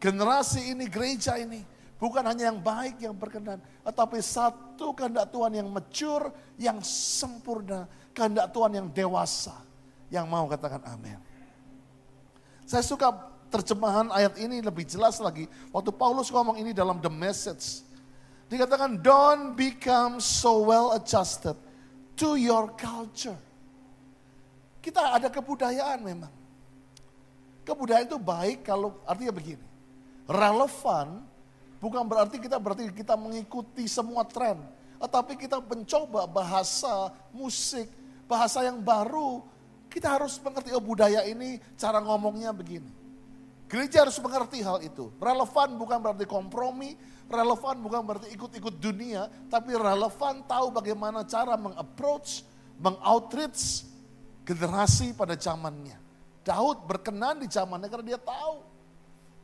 generasi 0.00 0.72
ini, 0.72 0.88
gereja 0.88 1.36
ini, 1.36 1.60
Bukan 2.02 2.26
hanya 2.26 2.50
yang 2.50 2.58
baik 2.58 2.98
yang 2.98 3.14
berkenan, 3.14 3.62
tetapi 3.86 4.18
satu 4.18 4.90
kehendak 4.90 5.30
Tuhan 5.30 5.54
yang 5.54 5.70
mature, 5.70 6.34
yang 6.58 6.82
sempurna, 6.82 7.86
kehendak 8.10 8.50
Tuhan 8.50 8.74
yang 8.74 8.90
dewasa, 8.90 9.54
yang 10.10 10.26
mau 10.26 10.50
katakan 10.50 10.82
amin. 10.82 11.14
Saya 12.66 12.82
suka 12.82 13.14
terjemahan 13.54 14.10
ayat 14.10 14.34
ini 14.42 14.58
lebih 14.58 14.82
jelas 14.82 15.22
lagi. 15.22 15.46
Waktu 15.70 15.94
Paulus 15.94 16.26
ngomong 16.34 16.58
ini 16.58 16.74
dalam 16.74 16.98
The 16.98 17.06
Message. 17.06 17.86
Dikatakan, 18.50 18.98
don't 18.98 19.54
become 19.54 20.18
so 20.18 20.58
well 20.58 20.98
adjusted 20.98 21.54
to 22.18 22.34
your 22.34 22.66
culture. 22.74 23.38
Kita 24.82 25.22
ada 25.22 25.30
kebudayaan 25.30 26.02
memang. 26.02 26.41
Kebudayaan 27.62 28.10
itu 28.10 28.18
baik 28.18 28.66
kalau 28.66 28.98
artinya 29.06 29.34
begini. 29.34 29.66
Relevan 30.26 31.22
Bukan 31.82 32.06
berarti 32.06 32.38
kita 32.38 32.62
berarti 32.62 32.86
kita 32.94 33.18
mengikuti 33.18 33.90
semua 33.90 34.22
tren. 34.22 34.54
Tetapi 35.02 35.34
kita 35.34 35.58
mencoba 35.58 36.30
bahasa, 36.30 37.10
musik, 37.34 37.90
bahasa 38.30 38.62
yang 38.62 38.78
baru. 38.78 39.42
Kita 39.90 40.14
harus 40.14 40.38
mengerti 40.38 40.70
oh 40.70 40.78
budaya 40.78 41.26
ini 41.26 41.58
cara 41.74 41.98
ngomongnya 41.98 42.54
begini. 42.54 42.86
Gereja 43.66 44.06
harus 44.06 44.14
mengerti 44.22 44.62
hal 44.62 44.78
itu. 44.78 45.10
Relevan 45.18 45.74
bukan 45.74 45.98
berarti 45.98 46.22
kompromi, 46.22 46.94
relevan 47.26 47.82
bukan 47.82 48.00
berarti 48.06 48.30
ikut-ikut 48.30 48.78
dunia, 48.78 49.26
tapi 49.50 49.74
relevan 49.74 50.46
tahu 50.46 50.70
bagaimana 50.70 51.26
cara 51.26 51.58
mengapproach, 51.58 52.46
mengoutreach 52.78 53.82
generasi 54.46 55.18
pada 55.18 55.34
zamannya. 55.34 56.01
Daud 56.42 56.84
berkenan 56.86 57.38
di 57.38 57.46
zamannya 57.46 57.86
karena 57.86 58.14
dia 58.14 58.20
tahu 58.20 58.62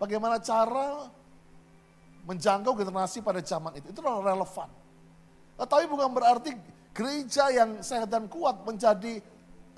bagaimana 0.03 0.43
cara 0.43 1.07
menjangkau 2.27 2.75
generasi 2.77 3.23
pada 3.25 3.41
zaman 3.41 3.79
itu. 3.79 3.89
Itu 3.95 4.03
relevan. 4.03 4.69
Tapi 5.59 5.85
bukan 5.91 6.11
berarti 6.13 6.55
gereja 6.93 7.51
yang 7.51 7.81
sehat 7.83 8.11
dan 8.11 8.27
kuat 8.27 8.63
menjadi 8.63 9.23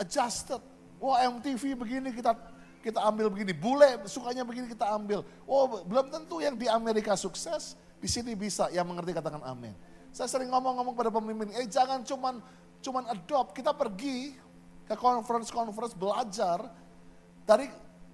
adjusted. 0.01 0.61
Wah 1.01 1.25
MTV 1.25 1.77
begini 1.77 2.13
kita 2.13 2.37
kita 2.81 3.01
ambil 3.05 3.29
begini, 3.29 3.53
bule 3.53 4.01
sukanya 4.09 4.45
begini 4.45 4.69
kita 4.69 4.89
ambil. 4.97 5.21
Oh 5.45 5.85
belum 5.85 6.09
tentu 6.09 6.41
yang 6.41 6.57
di 6.57 6.65
Amerika 6.69 7.13
sukses, 7.13 7.77
di 8.01 8.09
sini 8.09 8.33
bisa 8.33 8.73
yang 8.73 8.89
mengerti 8.89 9.13
katakan 9.13 9.45
amin. 9.45 9.77
Saya 10.11 10.27
sering 10.27 10.49
ngomong-ngomong 10.49 10.97
pada 10.97 11.13
pemimpin, 11.13 11.53
eh 11.55 11.69
jangan 11.69 12.03
cuman 12.03 12.41
cuman 12.81 13.05
adopt, 13.13 13.53
kita 13.53 13.77
pergi 13.77 14.33
ke 14.89 14.97
conference-conference 14.97 15.95
belajar 15.95 16.67
dari 17.51 17.67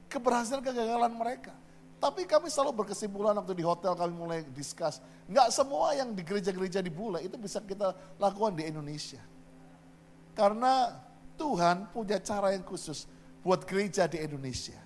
keberhasilan 0.08 0.64
kegagalan 0.64 1.12
mereka. 1.12 1.52
Tapi 2.00 2.24
kami 2.24 2.48
selalu 2.48 2.84
berkesimpulan 2.84 3.36
waktu 3.36 3.52
di 3.52 3.64
hotel 3.64 3.92
kami 3.92 4.16
mulai 4.16 4.40
discuss. 4.52 5.04
Nggak 5.28 5.52
semua 5.52 5.92
yang 5.92 6.16
di 6.16 6.24
gereja-gereja 6.24 6.80
di 6.80 6.88
bule 6.88 7.20
itu 7.20 7.36
bisa 7.36 7.60
kita 7.60 7.92
lakukan 8.16 8.56
di 8.56 8.64
Indonesia. 8.64 9.20
Karena 10.32 10.92
Tuhan 11.36 11.92
punya 11.92 12.16
cara 12.20 12.56
yang 12.56 12.64
khusus 12.64 13.04
buat 13.44 13.64
gereja 13.68 14.08
di 14.08 14.20
Indonesia. 14.20 14.76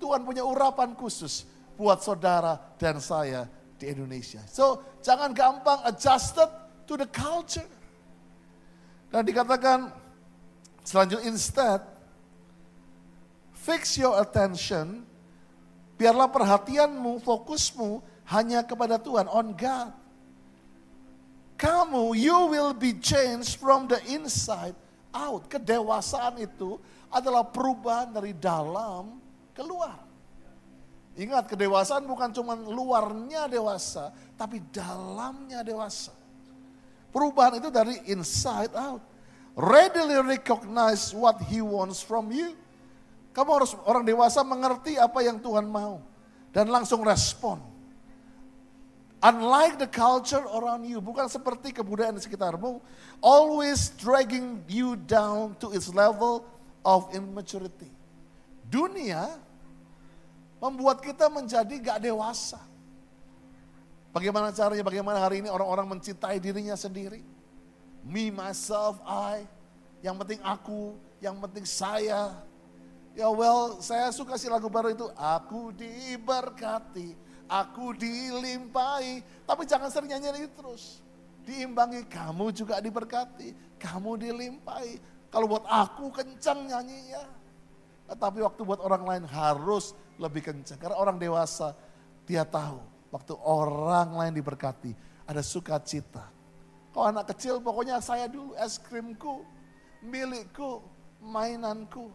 Tuhan 0.00 0.24
punya 0.24 0.44
urapan 0.44 0.96
khusus 0.96 1.44
buat 1.76 2.00
saudara 2.00 2.56
dan 2.80 3.00
saya 3.00 3.44
di 3.76 3.92
Indonesia. 3.92 4.40
So 4.48 4.80
jangan 5.04 5.36
gampang 5.36 5.84
adjusted 5.88 6.48
to 6.88 6.96
the 6.96 7.08
culture. 7.08 7.68
Dan 9.08 9.24
dikatakan 9.24 9.88
selanjutnya 10.84 11.32
instead 11.32 11.97
fix 13.68 14.00
your 14.00 14.16
attention 14.16 15.04
Biarlah 15.98 16.30
perhatianmu, 16.30 17.18
fokusmu 17.26 17.98
hanya 18.30 18.62
kepada 18.62 19.02
Tuhan, 19.02 19.26
on 19.26 19.50
God. 19.50 19.90
Kamu, 21.58 22.14
you 22.14 22.54
will 22.54 22.70
be 22.70 22.94
changed 23.02 23.58
from 23.58 23.90
the 23.90 23.98
inside 24.06 24.78
out. 25.10 25.50
Kedewasaan 25.50 26.38
itu 26.38 26.78
adalah 27.10 27.42
perubahan 27.42 28.14
dari 28.14 28.30
dalam 28.30 29.18
keluar. 29.50 30.06
Ingat 31.18 31.50
kedewasaan 31.50 32.06
bukan 32.06 32.30
cuma 32.30 32.54
luarnya 32.54 33.50
dewasa, 33.50 34.14
tapi 34.38 34.62
dalamnya 34.70 35.66
dewasa. 35.66 36.14
Perubahan 37.10 37.58
itu 37.58 37.74
dari 37.74 37.98
inside 38.06 38.70
out. 38.78 39.02
Readily 39.58 40.14
recognize 40.22 41.10
what 41.10 41.42
he 41.50 41.58
wants 41.58 41.98
from 41.98 42.30
you. 42.30 42.54
Kamu 43.38 43.50
harus 43.54 43.78
orang 43.86 44.02
dewasa 44.02 44.42
mengerti 44.42 44.98
apa 44.98 45.22
yang 45.22 45.38
Tuhan 45.38 45.70
mau. 45.70 46.02
Dan 46.50 46.74
langsung 46.74 47.06
respon. 47.06 47.62
Unlike 49.22 49.78
the 49.78 49.86
culture 49.86 50.42
around 50.58 50.82
you, 50.82 50.98
bukan 50.98 51.30
seperti 51.30 51.70
kebudayaan 51.70 52.18
di 52.18 52.22
sekitarmu, 52.22 52.82
always 53.22 53.94
dragging 53.94 54.58
you 54.66 54.98
down 55.06 55.54
to 55.62 55.70
its 55.70 55.86
level 55.94 56.42
of 56.82 57.06
immaturity. 57.14 57.90
Dunia 58.66 59.38
membuat 60.58 60.98
kita 60.98 61.30
menjadi 61.30 61.78
gak 61.78 61.98
dewasa. 62.02 62.58
Bagaimana 64.10 64.50
caranya, 64.50 64.82
bagaimana 64.82 65.22
hari 65.22 65.46
ini 65.46 65.48
orang-orang 65.50 65.94
mencintai 65.94 66.42
dirinya 66.42 66.74
sendiri. 66.74 67.22
Me, 68.02 68.34
myself, 68.34 68.98
I, 69.06 69.46
yang 70.02 70.18
penting 70.18 70.42
aku, 70.42 70.98
yang 71.22 71.38
penting 71.38 71.62
saya. 71.62 72.47
Ya 73.18 73.26
well, 73.26 73.82
saya 73.82 74.14
suka 74.14 74.38
si 74.38 74.46
lagu 74.46 74.70
baru 74.70 74.94
itu, 74.94 75.10
aku 75.18 75.74
diberkati 75.74 77.28
aku 77.48 77.96
dilimpahi. 77.96 79.24
Tapi 79.48 79.62
jangan 79.64 79.88
sering 79.88 80.12
nyanyi 80.12 80.44
itu 80.44 80.52
terus. 80.54 81.00
Diimbangi, 81.48 82.04
kamu 82.04 82.52
juga 82.52 82.76
diberkati, 82.76 83.80
kamu 83.80 84.20
dilimpahi. 84.20 85.00
Kalau 85.32 85.48
buat 85.48 85.64
aku 85.64 86.12
kencang 86.12 86.68
nyanyinya. 86.68 87.24
Tapi 88.08 88.44
waktu 88.44 88.60
buat 88.64 88.80
orang 88.84 89.04
lain 89.04 89.24
harus 89.24 89.96
lebih 90.20 90.44
kencang. 90.44 90.76
Karena 90.76 90.96
orang 91.00 91.16
dewasa, 91.16 91.72
dia 92.28 92.44
tahu 92.44 92.80
waktu 93.08 93.32
orang 93.40 94.12
lain 94.12 94.32
diberkati, 94.36 94.92
ada 95.24 95.40
sukacita. 95.40 96.28
Kalau 96.92 97.04
anak 97.08 97.32
kecil 97.32 97.60
pokoknya 97.60 98.00
saya 98.04 98.28
dulu, 98.28 98.52
es 98.56 98.76
krimku, 98.76 99.44
milikku, 100.04 100.84
mainanku. 101.20 102.12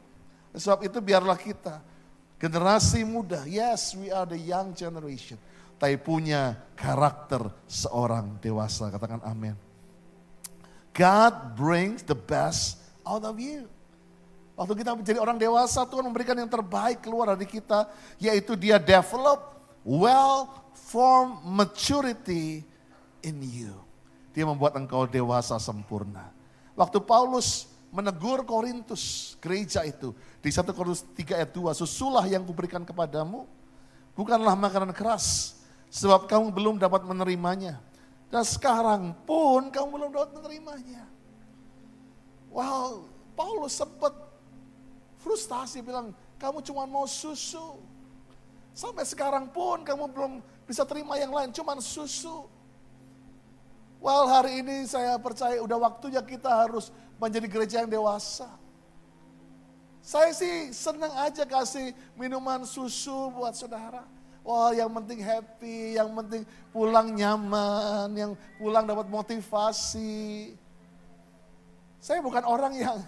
Sebab 0.54 0.86
itu 0.86 1.02
biarlah 1.02 1.38
kita 1.38 1.82
Generasi 2.44 3.08
muda, 3.08 3.48
yes 3.48 3.96
we 3.96 4.12
are 4.12 4.28
the 4.28 4.36
young 4.36 4.76
generation. 4.76 5.40
Tapi 5.80 5.96
punya 5.96 6.60
karakter 6.76 7.40
seorang 7.72 8.36
dewasa. 8.44 8.92
Katakan 8.92 9.24
amin. 9.24 9.56
God 10.92 11.56
brings 11.56 12.04
the 12.04 12.20
best 12.20 12.84
out 13.08 13.24
of 13.24 13.40
you. 13.40 13.64
Waktu 14.60 14.76
kita 14.76 14.92
menjadi 14.92 15.24
orang 15.24 15.40
dewasa, 15.40 15.88
Tuhan 15.88 16.04
memberikan 16.04 16.36
yang 16.36 16.52
terbaik 16.52 17.00
keluar 17.00 17.32
dari 17.32 17.48
kita. 17.48 17.88
Yaitu 18.20 18.60
dia 18.60 18.76
develop 18.76 19.56
well-formed 19.88 21.48
maturity 21.48 22.60
in 23.24 23.40
you. 23.40 23.72
Dia 24.36 24.44
membuat 24.44 24.76
engkau 24.76 25.08
dewasa 25.08 25.56
sempurna. 25.64 26.28
Waktu 26.76 27.00
Paulus 27.00 27.72
menegur 27.94 28.42
Korintus, 28.42 29.38
gereja 29.38 29.86
itu. 29.86 30.18
Di 30.42 30.50
1 30.50 30.66
Korintus 30.74 31.06
3 31.14 31.38
ayat 31.38 31.54
2, 31.54 31.78
susulah 31.78 32.26
yang 32.26 32.42
kuberikan 32.42 32.82
kepadamu, 32.82 33.46
bukanlah 34.18 34.58
makanan 34.58 34.90
keras, 34.98 35.62
sebab 35.94 36.26
kamu 36.26 36.50
belum 36.50 36.76
dapat 36.82 37.06
menerimanya. 37.06 37.78
Dan 38.34 38.42
sekarang 38.42 39.14
pun 39.30 39.70
kamu 39.70 39.88
belum 39.94 40.10
dapat 40.10 40.42
menerimanya. 40.42 41.06
Wow, 42.50 43.06
Paulus 43.38 43.78
sempat 43.78 44.14
frustasi 45.22 45.86
bilang, 45.86 46.18
kamu 46.42 46.66
cuma 46.66 46.90
mau 46.90 47.06
susu. 47.06 47.78
Sampai 48.74 49.06
sekarang 49.06 49.54
pun 49.54 49.86
kamu 49.86 50.10
belum 50.10 50.34
bisa 50.66 50.82
terima 50.82 51.14
yang 51.22 51.30
lain, 51.30 51.54
cuma 51.54 51.78
susu. 51.78 52.50
Well 54.04 54.28
hari 54.28 54.60
ini 54.60 54.84
saya 54.84 55.15
percaya 55.15 55.63
udah 55.63 55.80
waktunya 55.80 56.20
kita 56.20 56.52
harus 56.52 56.91
menjadi 57.24 57.48
gereja 57.48 57.76
yang 57.88 57.92
dewasa. 57.92 58.52
Saya 60.04 60.36
sih 60.36 60.76
senang 60.76 61.16
aja 61.16 61.48
kasih 61.48 61.96
minuman 62.20 62.68
susu 62.68 63.32
buat 63.32 63.56
saudara. 63.56 64.04
Wah 64.44 64.76
yang 64.76 64.92
penting 64.92 65.24
happy, 65.24 65.96
yang 65.96 66.12
penting 66.12 66.44
pulang 66.76 67.16
nyaman, 67.16 68.12
yang 68.12 68.32
pulang 68.60 68.84
dapat 68.84 69.08
motivasi. 69.08 70.52
Saya 72.04 72.20
bukan 72.20 72.44
orang 72.44 72.76
yang 72.76 73.00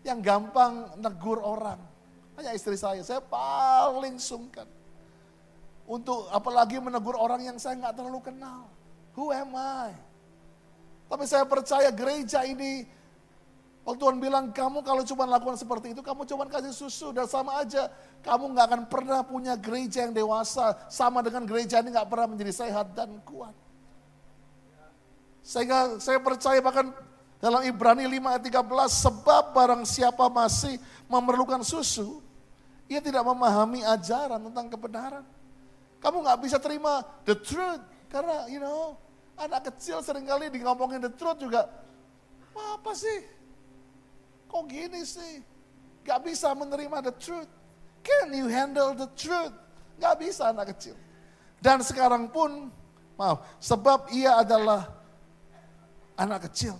yang 0.00 0.24
gampang 0.24 0.96
negur 0.96 1.44
orang. 1.44 1.76
Hanya 2.40 2.56
istri 2.56 2.80
saya, 2.80 3.04
saya 3.04 3.20
paling 3.20 4.16
sungkan. 4.16 4.64
Untuk 5.84 6.32
apalagi 6.32 6.80
menegur 6.80 7.20
orang 7.20 7.44
yang 7.44 7.60
saya 7.60 7.76
nggak 7.76 8.00
terlalu 8.00 8.24
kenal. 8.24 8.64
Who 9.12 9.28
am 9.28 9.52
I? 9.52 9.92
Tapi 11.12 11.24
saya 11.28 11.44
percaya 11.44 11.92
gereja 11.92 12.40
ini, 12.48 12.88
waktu 13.84 14.00
Tuhan 14.00 14.18
bilang 14.18 14.50
kamu 14.50 14.82
kalau 14.82 15.04
cuma 15.04 15.28
lakukan 15.28 15.54
seperti 15.60 15.94
itu, 15.94 16.02
kamu 16.02 16.26
cuma 16.26 16.44
kasih 16.50 16.74
susu 16.74 17.14
dan 17.14 17.28
sama 17.30 17.62
aja. 17.62 17.86
Kamu 18.24 18.50
nggak 18.56 18.66
akan 18.66 18.82
pernah 18.88 19.20
punya 19.22 19.54
gereja 19.54 20.08
yang 20.08 20.16
dewasa, 20.16 20.74
sama 20.90 21.20
dengan 21.20 21.44
gereja 21.44 21.78
ini 21.84 21.94
nggak 21.94 22.08
pernah 22.08 22.26
menjadi 22.32 22.52
sehat 22.66 22.96
dan 22.96 23.20
kuat. 23.22 23.52
Sehingga 25.44 26.00
saya 26.00 26.18
percaya 26.18 26.58
bahkan 26.64 26.88
dalam 27.38 27.60
Ibrani 27.62 28.08
5 28.08 28.32
ayat 28.32 28.42
13, 28.42 28.64
sebab 29.04 29.44
barang 29.52 29.82
siapa 29.84 30.26
masih 30.32 30.80
memerlukan 31.06 31.60
susu, 31.60 32.24
ia 32.88 33.04
tidak 33.04 33.22
memahami 33.22 33.84
ajaran 33.84 34.40
tentang 34.40 34.66
kebenaran. 34.72 35.24
Kamu 36.00 36.24
nggak 36.24 36.40
bisa 36.40 36.56
terima 36.56 37.04
the 37.28 37.36
truth, 37.36 37.84
karena 38.08 38.48
you 38.48 38.60
know, 38.60 38.96
Anak 39.34 39.66
kecil 39.66 39.98
sering 39.98 40.22
kali 40.30 40.46
di 40.46 40.62
ngomongin 40.62 41.02
the 41.02 41.10
truth 41.10 41.42
juga, 41.42 41.66
apa 42.54 42.90
sih? 42.94 43.26
Kok 44.54 44.70
gini 44.70 45.02
sih? 45.02 45.42
Gak 46.06 46.22
bisa 46.22 46.54
menerima 46.54 47.02
the 47.02 47.14
truth. 47.18 47.50
Can 48.06 48.30
you 48.30 48.46
handle 48.46 48.94
the 48.94 49.10
truth? 49.18 49.50
Gak 49.98 50.14
bisa 50.22 50.54
anak 50.54 50.70
kecil. 50.70 50.94
Dan 51.58 51.82
sekarang 51.82 52.30
pun, 52.30 52.70
maaf, 53.18 53.42
sebab 53.58 54.14
ia 54.14 54.38
adalah 54.38 54.94
anak 56.14 56.46
kecil. 56.46 56.78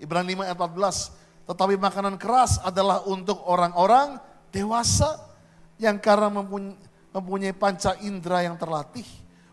Ibrani 0.00 0.32
5 0.32 0.48
ayat 0.48 0.56
14, 0.56 1.50
tetapi 1.50 1.74
makanan 1.76 2.16
keras 2.16 2.56
adalah 2.64 3.04
untuk 3.04 3.44
orang-orang 3.44 4.16
dewasa 4.48 5.18
yang 5.76 6.00
karena 6.00 6.32
mempunyai 7.12 7.52
panca 7.52 7.98
indera 8.00 8.48
yang 8.48 8.56
terlatih 8.56 9.04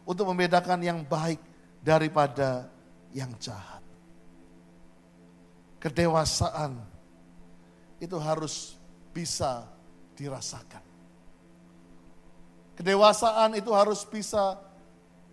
untuk 0.07 0.29
membedakan 0.31 0.79
yang 0.79 1.03
baik 1.03 1.41
daripada 1.81 2.69
yang 3.11 3.33
jahat. 3.41 3.74
Kedewasaan 5.85 6.81
itu 8.01 8.17
harus 8.17 8.73
bisa 9.13 9.69
dirasakan. 10.17 10.81
Kedewasaan 12.73 13.53
itu 13.53 13.69
harus 13.69 14.01
bisa 14.01 14.57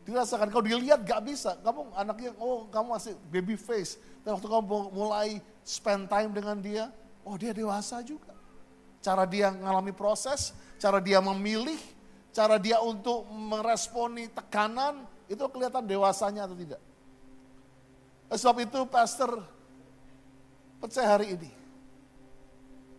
dirasakan. 0.04 0.52
Kalau 0.52 0.60
dilihat 0.60 1.08
gak 1.08 1.24
bisa. 1.24 1.56
Kamu 1.64 1.96
anaknya, 1.96 2.36
oh 2.36 2.68
kamu 2.68 3.00
masih 3.00 3.16
baby 3.32 3.56
face. 3.56 3.96
Dan 4.20 4.36
waktu 4.36 4.44
kamu 4.44 4.92
mulai 4.92 5.40
spend 5.64 6.12
time 6.12 6.36
dengan 6.36 6.60
dia, 6.60 6.92
oh 7.24 7.40
dia 7.40 7.56
dewasa 7.56 8.04
juga. 8.04 8.36
Cara 9.00 9.24
dia 9.24 9.50
mengalami 9.50 9.96
proses, 9.96 10.52
cara 10.76 11.00
dia 11.00 11.18
memilih, 11.24 11.80
cara 12.28 12.60
dia 12.60 12.76
untuk 12.84 13.24
meresponi 13.32 14.28
tekanan, 14.28 15.08
itu 15.32 15.40
kelihatan 15.48 15.82
dewasanya 15.88 16.44
atau 16.44 16.54
tidak. 16.60 16.82
Sebab 18.30 18.68
itu 18.68 18.80
pastor 18.84 19.42
percaya 20.82 21.06
hari 21.14 21.38
ini. 21.38 21.50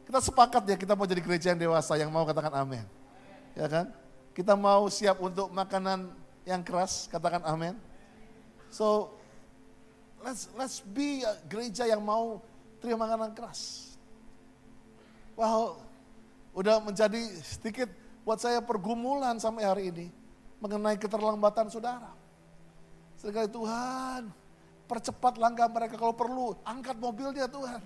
Kita 0.07 0.23
sepakat 0.23 0.63
ya 0.63 0.79
kita 0.79 0.95
mau 0.95 1.03
jadi 1.03 1.19
gereja 1.19 1.51
yang 1.51 1.59
dewasa 1.59 1.99
yang 1.99 2.07
mau 2.07 2.23
katakan 2.23 2.55
amin. 2.63 2.87
Ya 3.59 3.67
kan? 3.67 3.91
Kita 4.31 4.55
mau 4.55 4.87
siap 4.87 5.19
untuk 5.19 5.51
makanan 5.51 6.07
yang 6.47 6.63
keras, 6.63 7.11
katakan 7.11 7.43
amin. 7.43 7.75
So 8.71 9.19
let's 10.23 10.47
let's 10.55 10.79
be 10.79 11.27
a 11.27 11.35
gereja 11.51 11.83
yang 11.83 11.99
mau 11.99 12.39
terima 12.79 13.03
makanan 13.03 13.35
keras. 13.35 13.93
Wow, 15.35 15.83
udah 16.55 16.79
menjadi 16.79 17.19
sedikit 17.41 17.89
buat 18.23 18.39
saya 18.39 18.63
pergumulan 18.63 19.35
sampai 19.41 19.63
hari 19.65 19.83
ini 19.91 20.07
mengenai 20.63 20.95
keterlambatan 20.95 21.67
saudara. 21.67 22.15
Sekali 23.17 23.49
Tuhan, 23.49 24.31
percepat 24.87 25.39
langkah 25.39 25.67
mereka 25.71 25.95
kalau 25.95 26.15
perlu, 26.15 26.57
angkat 26.67 26.97
mobilnya 26.99 27.47
Tuhan. 27.47 27.81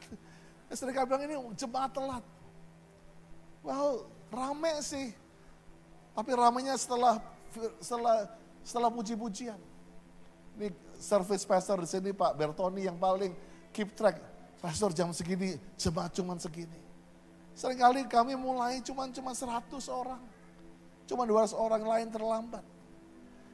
Seringkali 0.68 1.06
bilang 1.08 1.24
ini 1.24 1.36
jemaat 1.56 1.92
telat. 1.96 2.24
Wow, 3.64 4.08
rame 4.32 4.74
sih. 4.84 5.16
Tapi 6.12 6.32
ramenya 6.34 6.76
setelah 6.76 7.22
setelah 7.80 8.28
setelah 8.66 8.90
puji-pujian. 8.92 9.60
Ini 10.58 10.74
service 10.98 11.46
pastor 11.46 11.80
di 11.86 11.88
sini 11.88 12.10
Pak 12.12 12.34
Bertoni 12.34 12.90
yang 12.90 12.98
paling 12.98 13.32
keep 13.72 13.94
track. 13.94 14.18
pastor 14.58 14.90
jam 14.90 15.14
segini, 15.14 15.54
jemaat 15.78 16.18
cuma 16.18 16.34
segini. 16.42 16.82
Seringkali 17.54 18.10
kami 18.10 18.34
mulai 18.34 18.82
cuma 18.82 19.06
cuma 19.14 19.32
100 19.38 19.70
orang. 19.86 20.22
Cuma 21.06 21.30
200 21.30 21.54
orang 21.54 21.84
lain 21.86 22.08
terlambat. 22.10 22.66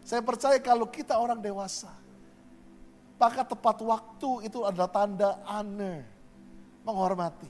Saya 0.08 0.24
percaya 0.24 0.56
kalau 0.64 0.88
kita 0.88 1.16
orang 1.16 1.40
dewasa, 1.40 1.92
maka 3.18 3.42
tepat 3.48 3.78
waktu 3.80 4.50
itu 4.50 4.64
adalah 4.66 4.90
tanda 4.90 5.40
honor, 5.48 6.04
menghormati. 6.84 7.50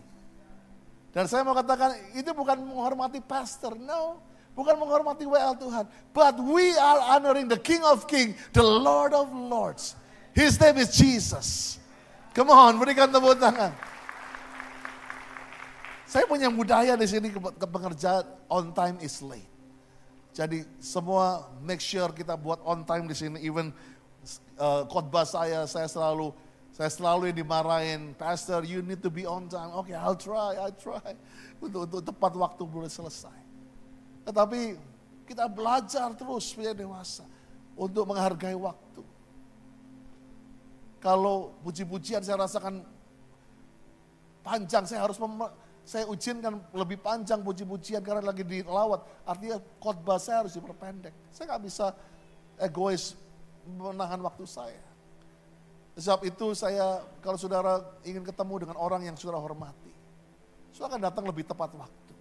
Dan 1.13 1.29
saya 1.29 1.45
mau 1.45 1.53
katakan 1.53 1.93
itu 2.17 2.29
bukan 2.33 2.57
menghormati 2.61 3.21
pastor, 3.21 3.77
no. 3.77 4.17
Bukan 4.53 4.77
menghormati 4.77 5.25
WL 5.25 5.57
Tuhan. 5.57 5.85
But 6.13 6.37
we 6.37 6.77
are 6.77 7.17
honoring 7.17 7.49
the 7.49 7.57
King 7.57 7.81
of 7.81 8.05
King, 8.05 8.37
the 8.53 8.61
Lord 8.61 9.09
of 9.13 9.33
Lords. 9.33 9.97
His 10.33 10.57
name 10.61 10.77
is 10.77 10.93
Jesus. 10.93 11.77
Come 12.33 12.53
on, 12.53 12.77
berikan 12.77 13.09
tepuk 13.09 13.37
tangan. 13.37 13.73
Saya 16.09 16.29
punya 16.29 16.49
budaya 16.53 16.93
di 16.93 17.09
sini 17.09 17.33
ke, 17.33 17.41
ke 17.41 17.65
on 18.49 18.69
time 18.73 19.01
is 19.01 19.17
late. 19.25 19.49
Jadi 20.33 20.65
semua 20.81 21.45
make 21.61 21.81
sure 21.81 22.09
kita 22.09 22.33
buat 22.33 22.61
on 22.65 22.81
time 22.85 23.05
di 23.05 23.13
sini. 23.13 23.37
Even 23.45 23.69
uh, 24.59 24.83
khotbah 24.87 25.27
saya, 25.27 25.67
saya 25.67 25.87
selalu 25.87 26.33
saya 26.73 26.89
selalu 26.89 27.29
dimarahin, 27.29 28.17
Pastor, 28.17 28.65
you 28.65 28.81
need 28.81 28.97
to 28.97 29.13
be 29.13 29.29
on 29.29 29.45
time. 29.45 29.69
Oke, 29.77 29.93
okay, 29.93 29.97
I'll 29.97 30.17
try, 30.17 30.57
I'll 30.57 30.73
try. 30.73 31.13
Untuk, 31.63 31.85
untuk 31.85 32.01
tepat 32.01 32.33
waktu 32.33 32.65
boleh 32.65 32.89
selesai. 32.91 33.39
Tetapi 34.27 34.75
kita 35.23 35.47
belajar 35.47 36.11
terus 36.11 36.51
menjadi 36.59 36.83
dewasa 36.83 37.23
untuk 37.79 38.03
menghargai 38.03 38.57
waktu. 38.57 39.03
Kalau 40.99 41.55
puji-pujian 41.63 42.19
saya 42.19 42.43
rasakan 42.43 42.83
panjang, 44.43 44.83
saya 44.83 45.07
harus 45.07 45.15
saya 45.83 46.07
ujikan 46.07 46.63
lebih 46.71 46.99
panjang 46.99 47.43
puji-pujian 47.43 47.99
karena 48.03 48.23
lagi 48.23 48.43
dilawat. 48.43 49.03
Artinya 49.27 49.59
khotbah 49.79 50.19
saya 50.19 50.43
harus 50.43 50.55
diperpendek. 50.55 51.11
Saya 51.31 51.55
nggak 51.55 51.63
bisa 51.63 51.95
egois 52.59 53.15
menahan 53.67 54.19
waktu 54.21 54.43
saya. 54.47 54.83
Sebab 55.93 56.25
itu 56.25 56.57
saya, 56.57 57.05
kalau 57.21 57.37
saudara 57.37 57.79
ingin 58.01 58.25
ketemu 58.25 58.65
dengan 58.65 58.77
orang 58.81 59.05
yang 59.05 59.13
saudara 59.13 59.37
hormati, 59.37 59.93
saudara 60.73 60.97
akan 60.97 61.01
datang 61.05 61.23
lebih 61.29 61.45
tepat 61.45 61.69
waktu. 61.77 62.13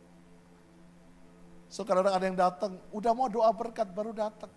So 1.73 1.89
kadang 1.89 2.13
ada 2.13 2.21
yang 2.21 2.37
datang, 2.37 2.77
udah 2.93 3.13
mau 3.17 3.33
doa 3.33 3.49
berkat 3.49 3.89
baru 3.97 4.13
datang. 4.13 4.53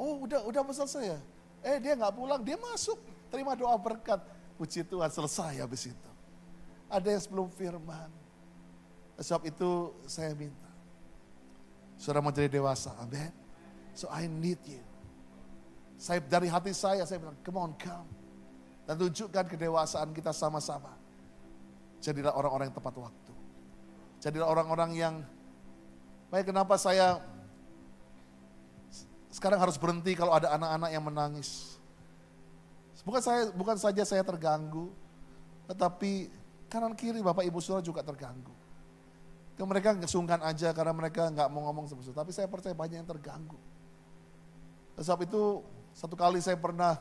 Oh 0.00 0.24
udah 0.24 0.40
udah 0.48 0.64
selesai 0.72 1.04
ya? 1.04 1.20
Eh 1.60 1.76
dia 1.84 1.92
nggak 1.92 2.16
pulang, 2.16 2.40
dia 2.40 2.56
masuk, 2.56 2.96
terima 3.28 3.52
doa 3.52 3.76
berkat. 3.76 4.24
Puji 4.56 4.88
Tuhan 4.88 5.12
selesai 5.12 5.60
habis 5.60 5.92
itu. 5.92 6.10
Ada 6.88 7.12
yang 7.12 7.20
sebelum 7.20 7.52
firman. 7.52 8.08
Sebab 9.20 9.44
itu 9.52 9.92
saya 10.08 10.32
minta. 10.32 10.72
Saudara 12.00 12.24
mau 12.24 12.32
jadi 12.32 12.48
dewasa, 12.48 12.96
amin. 13.04 13.28
So 13.92 14.08
I 14.08 14.30
need 14.30 14.64
you. 14.64 14.87
Saya 15.98 16.22
dari 16.22 16.46
hati 16.46 16.70
saya, 16.70 17.02
saya 17.02 17.18
bilang, 17.18 17.34
come 17.42 17.58
on, 17.58 17.74
come. 17.74 18.06
Dan 18.86 18.94
tunjukkan 19.02 19.44
kedewasaan 19.50 20.14
kita 20.14 20.30
sama-sama. 20.30 20.94
Jadilah 21.98 22.32
orang-orang 22.38 22.70
yang 22.70 22.78
tepat 22.78 22.94
waktu. 23.02 23.34
Jadilah 24.22 24.46
orang-orang 24.46 24.90
yang, 24.94 25.14
baik 26.30 26.54
kenapa 26.54 26.78
saya 26.78 27.18
sekarang 29.34 29.58
harus 29.58 29.76
berhenti 29.76 30.14
kalau 30.14 30.32
ada 30.32 30.54
anak-anak 30.54 30.90
yang 30.94 31.04
menangis. 31.04 31.76
Bukan 33.02 33.22
saya, 33.24 33.50
bukan 33.52 33.76
saja 33.76 34.02
saya 34.06 34.22
terganggu, 34.22 34.92
tetapi 35.66 36.28
kanan 36.68 36.92
kiri 36.92 37.24
bapak 37.24 37.44
ibu 37.44 37.58
saudara 37.58 37.84
juga 37.84 38.00
terganggu. 38.06 38.54
Mereka 39.58 39.98
sungkan 40.06 40.38
aja 40.46 40.70
karena 40.70 40.94
mereka 40.94 41.26
nggak 41.26 41.48
mau 41.50 41.66
ngomong 41.66 41.90
sebesar, 41.90 42.14
tapi 42.14 42.30
saya 42.30 42.46
percaya 42.46 42.76
banyak 42.76 43.02
yang 43.02 43.08
terganggu. 43.08 43.58
Sebab 45.00 45.26
itu 45.26 45.62
satu 45.98 46.14
kali 46.14 46.38
saya 46.38 46.54
pernah 46.54 46.94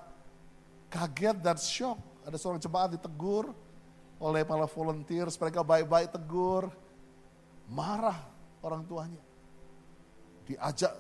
kaget 0.90 1.38
dan 1.38 1.54
shock. 1.62 2.02
Ada 2.26 2.42
seorang 2.42 2.58
jemaat 2.58 2.98
ditegur 2.98 3.54
oleh 4.18 4.42
para 4.42 4.66
volunteers. 4.66 5.38
Mereka 5.38 5.62
baik-baik 5.62 6.18
tegur. 6.18 6.74
Marah 7.70 8.18
orang 8.66 8.82
tuanya. 8.90 9.22
Diajak 10.50 10.98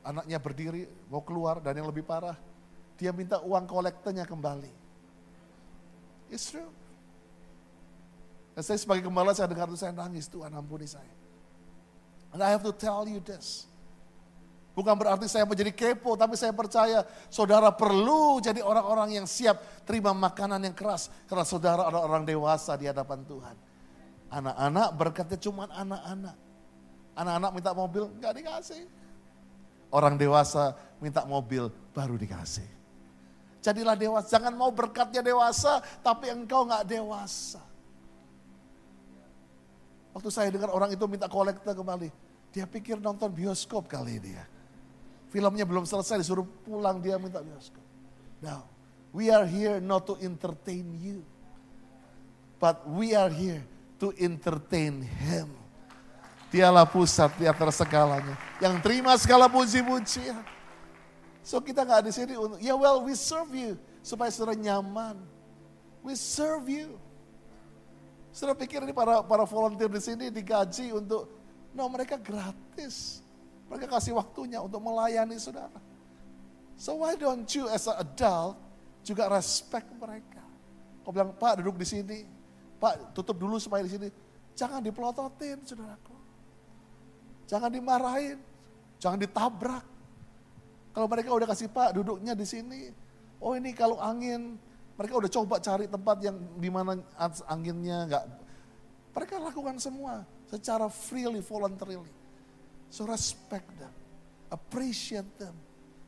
anaknya 0.00 0.40
berdiri 0.40 0.88
mau 1.12 1.20
keluar 1.20 1.60
dan 1.60 1.76
yang 1.76 1.92
lebih 1.92 2.00
parah. 2.00 2.40
Dia 2.96 3.12
minta 3.12 3.44
uang 3.44 3.68
kolektornya 3.68 4.24
kembali. 4.24 4.72
It's 6.32 6.48
true. 6.48 6.72
Dan 8.56 8.64
saya 8.64 8.80
sebagai 8.80 9.04
gembala 9.04 9.36
saya 9.36 9.52
dengar 9.52 9.68
itu 9.68 9.76
saya 9.76 9.92
nangis, 9.92 10.32
Tuhan 10.32 10.48
ampuni 10.56 10.88
saya. 10.88 11.12
And 12.32 12.40
I 12.40 12.48
have 12.56 12.64
to 12.64 12.72
tell 12.72 13.04
you 13.04 13.20
this. 13.20 13.67
Bukan 14.78 14.94
berarti 14.94 15.26
saya 15.26 15.42
menjadi 15.42 15.74
kepo, 15.74 16.14
tapi 16.14 16.38
saya 16.38 16.54
percaya 16.54 17.02
saudara 17.26 17.74
perlu 17.74 18.38
jadi 18.38 18.62
orang-orang 18.62 19.18
yang 19.18 19.26
siap 19.26 19.82
terima 19.82 20.14
makanan 20.14 20.70
yang 20.70 20.76
keras. 20.78 21.10
Karena 21.26 21.42
saudara 21.42 21.90
adalah 21.90 22.06
orang 22.06 22.22
dewasa 22.22 22.78
di 22.78 22.86
hadapan 22.86 23.26
Tuhan. 23.26 23.56
Anak-anak 24.30 24.88
berkatnya 24.94 25.38
cuma 25.42 25.66
anak-anak. 25.66 26.36
Anak-anak 27.18 27.50
minta 27.58 27.74
mobil, 27.74 28.06
nggak 28.22 28.32
dikasih. 28.38 28.82
Orang 29.90 30.14
dewasa 30.14 30.78
minta 31.02 31.26
mobil, 31.26 31.74
baru 31.90 32.14
dikasih. 32.14 32.70
Jadilah 33.58 33.98
dewasa, 33.98 34.30
jangan 34.30 34.54
mau 34.54 34.70
berkatnya 34.70 35.26
dewasa, 35.26 35.82
tapi 36.06 36.30
engkau 36.30 36.62
nggak 36.70 36.86
dewasa. 36.86 37.58
Waktu 40.14 40.30
saya 40.30 40.54
dengar 40.54 40.70
orang 40.70 40.94
itu 40.94 41.02
minta 41.10 41.26
kolektor 41.26 41.74
kembali, 41.74 42.14
dia 42.54 42.62
pikir 42.62 43.02
nonton 43.02 43.26
bioskop 43.34 43.90
kali 43.90 44.22
ya. 44.22 44.46
Filmnya 45.28 45.68
belum 45.68 45.84
selesai 45.84 46.24
disuruh 46.24 46.48
pulang 46.64 47.04
dia 47.04 47.20
minta 47.20 47.44
bioskop. 47.44 47.84
Now, 48.40 48.64
we 49.12 49.28
are 49.28 49.44
here 49.44 49.76
not 49.82 50.08
to 50.08 50.16
entertain 50.24 50.88
you. 50.96 51.20
But 52.58 52.82
we 52.90 53.14
are 53.14 53.30
here 53.30 53.62
to 54.02 54.10
entertain 54.18 55.04
him. 55.04 55.54
Dialah 56.48 56.88
pusat 56.88 57.30
di 57.36 57.44
antara 57.44 57.70
segalanya. 57.70 58.34
Yang 58.58 58.74
terima 58.80 59.12
segala 59.20 59.46
puji-pujian. 59.52 60.42
So 61.44 61.60
kita 61.60 61.84
nggak 61.84 62.08
di 62.08 62.12
sini 62.12 62.34
untuk, 62.36 62.58
ya 62.60 62.72
yeah, 62.72 62.76
well 62.76 63.04
we 63.04 63.12
serve 63.14 63.52
you. 63.52 63.76
Supaya 64.00 64.32
saudara 64.32 64.56
nyaman. 64.56 65.20
We 66.00 66.16
serve 66.16 66.66
you. 66.72 66.96
Saudara 68.32 68.56
pikir 68.56 68.80
ini 68.80 68.96
para 68.96 69.20
para 69.22 69.44
volunteer 69.44 69.92
di 69.92 70.00
sini 70.00 70.32
digaji 70.32 70.92
untuk, 70.92 71.28
no 71.76 71.84
mereka 71.92 72.16
gratis. 72.16 73.20
Mereka 73.68 73.86
kasih 74.00 74.16
waktunya 74.16 74.58
untuk 74.64 74.80
melayani 74.80 75.36
saudara. 75.36 75.76
So 76.78 77.04
why 77.04 77.18
don't 77.18 77.44
you 77.52 77.68
as 77.68 77.84
an 77.84 78.00
adult 78.00 78.56
juga 79.04 79.28
respect 79.28 79.88
mereka. 79.98 80.40
Kau 81.04 81.12
bilang, 81.12 81.36
Pak 81.36 81.60
duduk 81.60 81.76
di 81.76 81.86
sini. 81.88 82.18
Pak 82.78 83.12
tutup 83.12 83.36
dulu 83.36 83.60
supaya 83.60 83.84
di 83.84 83.92
sini. 83.92 84.08
Jangan 84.56 84.80
dipelototin 84.80 85.60
saudaraku. 85.66 86.16
Jangan 87.50 87.70
dimarahin. 87.72 88.38
Jangan 88.98 89.18
ditabrak. 89.20 89.84
Kalau 90.94 91.06
mereka 91.06 91.30
udah 91.30 91.48
kasih 91.48 91.68
Pak 91.70 91.94
duduknya 91.94 92.32
di 92.34 92.46
sini. 92.48 92.90
Oh 93.38 93.54
ini 93.54 93.70
kalau 93.76 94.00
angin. 94.00 94.56
Mereka 94.98 95.14
udah 95.14 95.30
coba 95.30 95.62
cari 95.62 95.86
tempat 95.86 96.18
yang 96.26 96.36
di 96.58 96.70
mana 96.70 96.98
anginnya 97.46 97.98
enggak. 98.06 98.24
Mereka 99.14 99.34
lakukan 99.38 99.78
semua 99.78 100.26
secara 100.50 100.90
freely, 100.90 101.38
voluntarily. 101.38 102.17
So 102.88 103.04
respect 103.04 103.68
them. 103.76 103.92
Appreciate 104.48 105.28
them. 105.36 105.52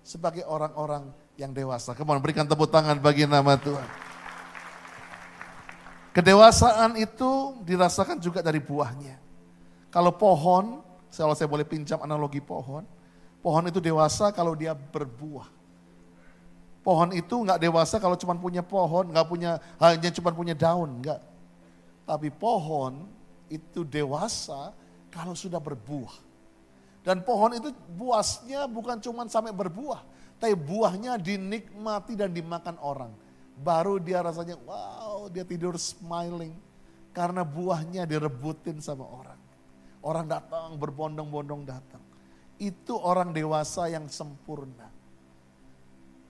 Sebagai 0.00 0.44
orang-orang 0.48 1.12
yang 1.36 1.52
dewasa. 1.52 1.92
Ke 1.92 2.04
mana 2.04 2.20
berikan 2.20 2.48
tepuk 2.48 2.68
tangan 2.72 2.96
bagi 3.00 3.28
nama 3.28 3.56
Tuhan. 3.56 3.88
Kedewasaan 6.10 6.98
itu 6.98 7.62
dirasakan 7.62 8.18
juga 8.18 8.42
dari 8.42 8.58
buahnya. 8.58 9.14
Kalau 9.94 10.10
pohon, 10.10 10.82
kalau 11.14 11.34
saya 11.38 11.46
boleh 11.46 11.62
pinjam 11.62 12.02
analogi 12.02 12.42
pohon, 12.42 12.82
pohon 13.38 13.64
itu 13.70 13.78
dewasa 13.78 14.34
kalau 14.34 14.58
dia 14.58 14.74
berbuah. 14.74 15.46
Pohon 16.80 17.12
itu 17.12 17.34
nggak 17.44 17.60
dewasa 17.60 18.00
kalau 18.00 18.16
cuma 18.16 18.32
punya 18.34 18.64
pohon, 18.64 19.12
nggak 19.12 19.26
punya 19.28 19.60
hanya 19.78 20.10
cuma 20.10 20.32
punya 20.32 20.56
daun, 20.56 20.98
nggak. 21.04 21.20
Tapi 22.08 22.32
pohon 22.32 23.06
itu 23.52 23.86
dewasa 23.86 24.74
kalau 25.12 25.36
sudah 25.36 25.60
berbuah. 25.62 26.29
Dan 27.00 27.24
pohon 27.24 27.56
itu 27.56 27.72
buasnya 27.96 28.68
bukan 28.68 29.00
cuma 29.00 29.24
sampai 29.24 29.56
berbuah, 29.56 30.04
tapi 30.36 30.52
buahnya 30.52 31.16
dinikmati 31.16 32.12
dan 32.12 32.28
dimakan 32.32 32.76
orang. 32.84 33.12
Baru 33.60 33.96
dia 33.96 34.20
rasanya 34.20 34.56
wow, 34.68 35.28
dia 35.32 35.44
tidur 35.44 35.80
smiling 35.80 36.52
karena 37.16 37.40
buahnya 37.40 38.04
direbutin 38.04 38.84
sama 38.84 39.08
orang. 39.08 39.40
Orang 40.00 40.28
datang 40.28 40.76
berbondong-bondong 40.80 41.68
datang. 41.68 42.00
Itu 42.60 42.96
orang 43.00 43.32
dewasa 43.32 43.88
yang 43.88 44.08
sempurna. 44.08 44.88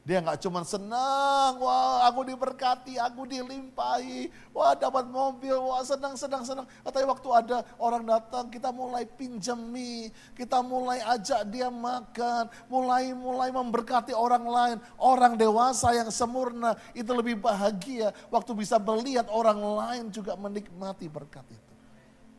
Dia 0.00 0.24
nggak 0.24 0.40
cuma 0.40 0.64
senang, 0.64 1.60
wah 1.60 2.08
aku 2.08 2.24
diberkati, 2.24 2.96
aku 2.96 3.28
dilimpahi, 3.28 4.32
wah 4.56 4.72
dapat 4.72 5.04
mobil, 5.12 5.60
wah 5.60 5.84
senang, 5.84 6.16
senang, 6.16 6.40
senang. 6.40 6.64
Tapi 6.80 7.04
waktu 7.04 7.28
ada 7.28 7.60
orang 7.76 8.08
datang, 8.08 8.48
kita 8.48 8.72
mulai 8.72 9.04
pinjami, 9.04 10.08
kita 10.32 10.64
mulai 10.64 11.04
ajak 11.04 11.44
dia 11.52 11.68
makan, 11.68 12.48
mulai 12.72 13.12
mulai 13.12 13.52
memberkati 13.52 14.16
orang 14.16 14.44
lain. 14.48 14.76
Orang 14.96 15.36
dewasa 15.36 15.92
yang 15.92 16.08
sempurna 16.08 16.80
itu 16.96 17.12
lebih 17.12 17.36
bahagia 17.36 18.16
waktu 18.32 18.56
bisa 18.56 18.80
melihat 18.80 19.28
orang 19.28 19.60
lain 19.60 20.04
juga 20.08 20.32
menikmati 20.32 21.12
berkat 21.12 21.44
itu. 21.52 21.72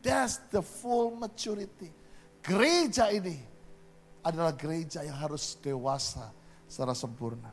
That's 0.02 0.42
the 0.50 0.66
full 0.66 1.14
maturity. 1.14 1.94
Gereja 2.42 3.06
ini 3.14 3.38
adalah 4.26 4.50
gereja 4.50 5.06
yang 5.06 5.14
harus 5.14 5.54
dewasa 5.62 6.41
secara 6.72 6.96
sempurna. 6.96 7.52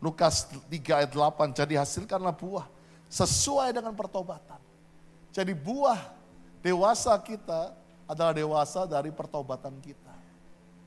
Lukas 0.00 0.48
3 0.48 1.04
ayat 1.04 1.12
8, 1.12 1.52
jadi 1.52 1.84
hasilkanlah 1.84 2.32
buah 2.32 2.64
sesuai 3.12 3.76
dengan 3.76 3.92
pertobatan. 3.92 4.56
Jadi 5.36 5.52
buah 5.52 6.00
dewasa 6.64 7.12
kita 7.20 7.76
adalah 8.08 8.32
dewasa 8.32 8.88
dari 8.88 9.12
pertobatan 9.12 9.76
kita. 9.84 10.16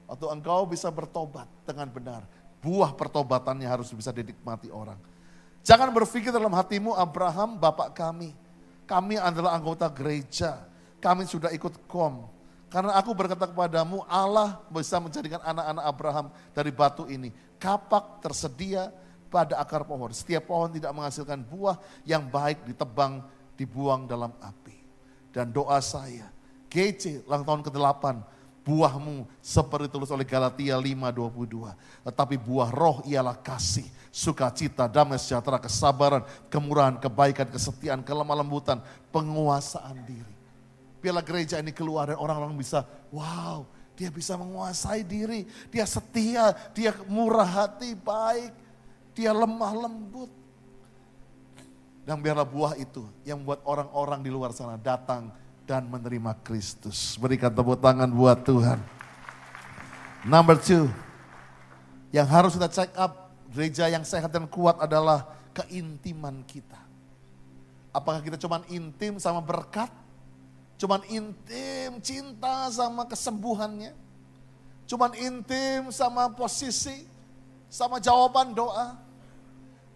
Waktu 0.10 0.26
engkau 0.34 0.66
bisa 0.66 0.90
bertobat 0.90 1.46
dengan 1.64 1.86
benar, 1.90 2.26
buah 2.66 2.98
pertobatannya 2.98 3.70
harus 3.70 3.94
bisa 3.94 4.10
dinikmati 4.10 4.74
orang. 4.74 4.98
Jangan 5.66 5.90
berpikir 5.94 6.30
dalam 6.30 6.54
hatimu 6.54 6.94
Abraham 6.98 7.58
bapak 7.62 7.94
kami. 7.94 8.34
Kami 8.86 9.18
adalah 9.18 9.58
anggota 9.58 9.90
gereja. 9.90 10.62
Kami 11.02 11.26
sudah 11.26 11.50
ikut 11.54 11.90
kom. 11.90 12.30
Karena 12.70 12.98
aku 12.98 13.14
berkata 13.14 13.46
kepadamu, 13.46 14.04
Allah 14.10 14.60
bisa 14.74 14.98
menjadikan 14.98 15.40
anak-anak 15.40 15.84
Abraham 15.86 16.26
dari 16.52 16.72
batu 16.74 17.06
ini. 17.06 17.30
Kapak 17.62 18.26
tersedia 18.26 18.92
pada 19.30 19.62
akar 19.62 19.86
pohon. 19.86 20.12
Setiap 20.12 20.50
pohon 20.50 20.74
tidak 20.74 20.92
menghasilkan 20.92 21.40
buah 21.46 21.78
yang 22.04 22.26
baik 22.26 22.66
ditebang, 22.66 23.24
dibuang 23.56 24.10
dalam 24.10 24.34
api. 24.42 24.76
Dan 25.32 25.52
doa 25.52 25.80
saya, 25.84 26.32
GC 26.72 27.28
ulang 27.28 27.44
tahun 27.44 27.62
ke-8, 27.64 28.04
buahmu 28.66 29.30
seperti 29.40 29.88
tulis 29.92 30.10
oleh 30.10 30.26
Galatia 30.26 30.76
5:22. 30.80 31.76
Tetapi 32.08 32.36
buah 32.40 32.72
roh 32.72 33.04
ialah 33.06 33.40
kasih, 33.40 33.86
sukacita, 34.10 34.90
damai 34.90 35.22
sejahtera, 35.22 35.62
kesabaran, 35.62 36.24
kemurahan, 36.48 36.98
kebaikan, 37.00 37.48
kesetiaan, 37.52 38.02
kelemah 38.02 38.40
lembutan, 38.42 38.80
penguasaan 39.12 40.02
diri 40.08 40.35
biarlah 41.06 41.22
gereja 41.22 41.62
ini 41.62 41.70
keluar 41.70 42.10
dan 42.10 42.18
orang-orang 42.18 42.58
bisa, 42.58 42.82
wow, 43.14 43.62
dia 43.94 44.10
bisa 44.10 44.34
menguasai 44.34 45.06
diri, 45.06 45.46
dia 45.70 45.86
setia, 45.86 46.58
dia 46.74 46.98
murah 47.06 47.46
hati, 47.46 47.94
baik, 47.94 48.50
dia 49.14 49.30
lemah 49.30 49.86
lembut. 49.86 50.34
Dan 52.06 52.22
biarlah 52.22 52.46
buah 52.46 52.74
itu 52.78 53.06
yang 53.22 53.42
membuat 53.42 53.62
orang-orang 53.66 54.26
di 54.26 54.30
luar 54.34 54.50
sana 54.50 54.82
datang 54.82 55.30
dan 55.66 55.86
menerima 55.86 56.38
Kristus. 56.42 57.18
Berikan 57.22 57.54
tepuk 57.54 57.78
tangan 57.82 58.10
buat 58.10 58.42
Tuhan. 58.46 58.78
Number 60.26 60.58
two, 60.58 60.90
yang 62.10 62.26
harus 62.26 62.58
kita 62.58 62.70
check 62.70 62.94
up 62.98 63.30
gereja 63.54 63.90
yang 63.90 64.02
sehat 64.02 64.34
dan 64.34 64.50
kuat 64.50 64.78
adalah 64.82 65.30
keintiman 65.54 66.42
kita. 66.46 66.78
Apakah 67.94 68.22
kita 68.22 68.38
cuma 68.38 68.62
intim 68.70 69.18
sama 69.18 69.42
berkat 69.42 69.90
Cuman 70.76 71.02
intim 71.08 72.04
cinta 72.04 72.68
sama 72.72 73.08
kesembuhannya. 73.08 73.96
Cuman 74.86 75.16
intim 75.18 75.90
sama 75.90 76.28
posisi, 76.30 77.08
sama 77.72 77.98
jawaban 77.98 78.52
doa. 78.52 79.00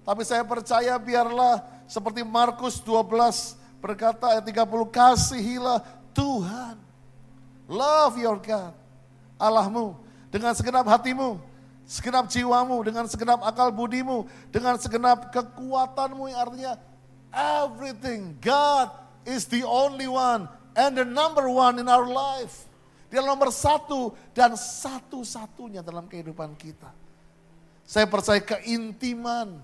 Tapi 0.07 0.23
saya 0.25 0.41
percaya 0.41 0.95
biarlah 0.97 1.61
seperti 1.85 2.25
Markus 2.25 2.81
12 2.81 3.59
berkata 3.83 4.33
ayat 4.33 4.43
30, 4.47 4.65
kasihilah 4.89 5.79
Tuhan. 6.15 6.75
Love 7.69 8.17
your 8.17 8.41
God, 8.41 8.73
Allahmu, 9.37 9.93
dengan 10.33 10.57
segenap 10.57 10.89
hatimu, 10.89 11.37
segenap 11.85 12.25
jiwamu, 12.25 12.81
dengan 12.81 13.05
segenap 13.05 13.45
akal 13.45 13.69
budimu, 13.69 14.25
dengan 14.49 14.73
segenap 14.81 15.29
kekuatanmu 15.29 16.33
yang 16.33 16.39
artinya 16.49 16.73
everything. 17.29 18.33
God 18.41 18.89
is 19.21 19.45
the 19.45 19.61
only 19.61 20.09
one 20.09 20.49
and 20.79 20.95
the 20.95 21.03
number 21.03 21.51
one 21.51 21.83
in 21.83 21.87
our 21.91 22.07
life. 22.07 22.63
Dia 23.11 23.19
nomor 23.19 23.51
satu 23.51 24.15
dan 24.31 24.55
satu-satunya 24.55 25.83
dalam 25.83 26.07
kehidupan 26.07 26.55
kita. 26.55 26.87
Saya 27.83 28.05
percaya 28.05 28.39
keintiman 28.39 29.59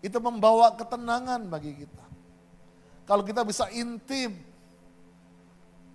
itu 0.00 0.16
membawa 0.18 0.74
ketenangan 0.74 1.44
bagi 1.46 1.76
kita. 1.76 2.04
Kalau 3.04 3.20
kita 3.20 3.44
bisa 3.44 3.68
intim, 3.68 4.32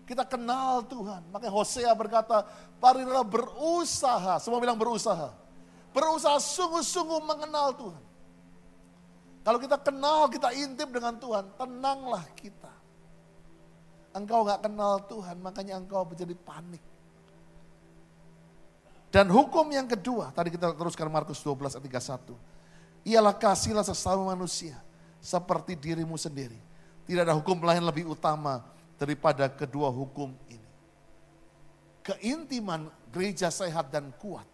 kita 0.06 0.24
kenal 0.24 0.86
Tuhan. 0.86 1.26
Makanya 1.34 1.54
Hosea 1.54 1.92
berkata, 1.98 2.46
marilah 2.78 3.26
berusaha. 3.26 4.38
Semua 4.38 4.62
bilang 4.62 4.78
berusaha. 4.78 5.34
Berusaha 5.90 6.38
sungguh-sungguh 6.38 7.22
mengenal 7.26 7.74
Tuhan. 7.74 8.04
Kalau 9.42 9.58
kita 9.58 9.78
kenal, 9.82 10.30
kita 10.30 10.54
intim 10.54 10.94
dengan 10.94 11.18
Tuhan, 11.18 11.50
tenanglah 11.58 12.30
kita. 12.38 12.79
Engkau 14.10 14.42
gak 14.42 14.66
kenal 14.66 15.06
Tuhan, 15.06 15.38
makanya 15.38 15.78
engkau 15.78 16.02
menjadi 16.02 16.34
panik. 16.34 16.82
Dan 19.10 19.26
hukum 19.30 19.66
yang 19.74 19.90
kedua, 19.90 20.30
tadi 20.30 20.54
kita 20.54 20.74
teruskan 20.78 21.10
Markus 21.10 21.42
12 21.42 21.78
ayat 21.78 21.86
31. 22.06 22.38
Ialah 23.10 23.34
kasihlah 23.34 23.82
sesama 23.82 24.22
manusia 24.22 24.78
seperti 25.18 25.74
dirimu 25.74 26.14
sendiri. 26.14 26.58
Tidak 27.10 27.26
ada 27.26 27.34
hukum 27.34 27.58
lain 27.66 27.82
lebih 27.82 28.06
utama 28.06 28.62
daripada 29.02 29.50
kedua 29.50 29.90
hukum 29.90 30.30
ini. 30.46 30.70
Keintiman 32.06 32.86
gereja 33.10 33.50
sehat 33.50 33.90
dan 33.90 34.14
kuat 34.22 34.46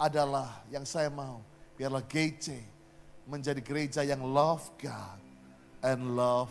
adalah 0.00 0.64
yang 0.72 0.88
saya 0.88 1.12
mau. 1.12 1.44
Biarlah 1.76 2.00
GC 2.00 2.56
menjadi 3.28 3.60
gereja 3.60 4.00
yang 4.00 4.24
love 4.24 4.64
God 4.80 5.20
and 5.84 6.16
love 6.16 6.48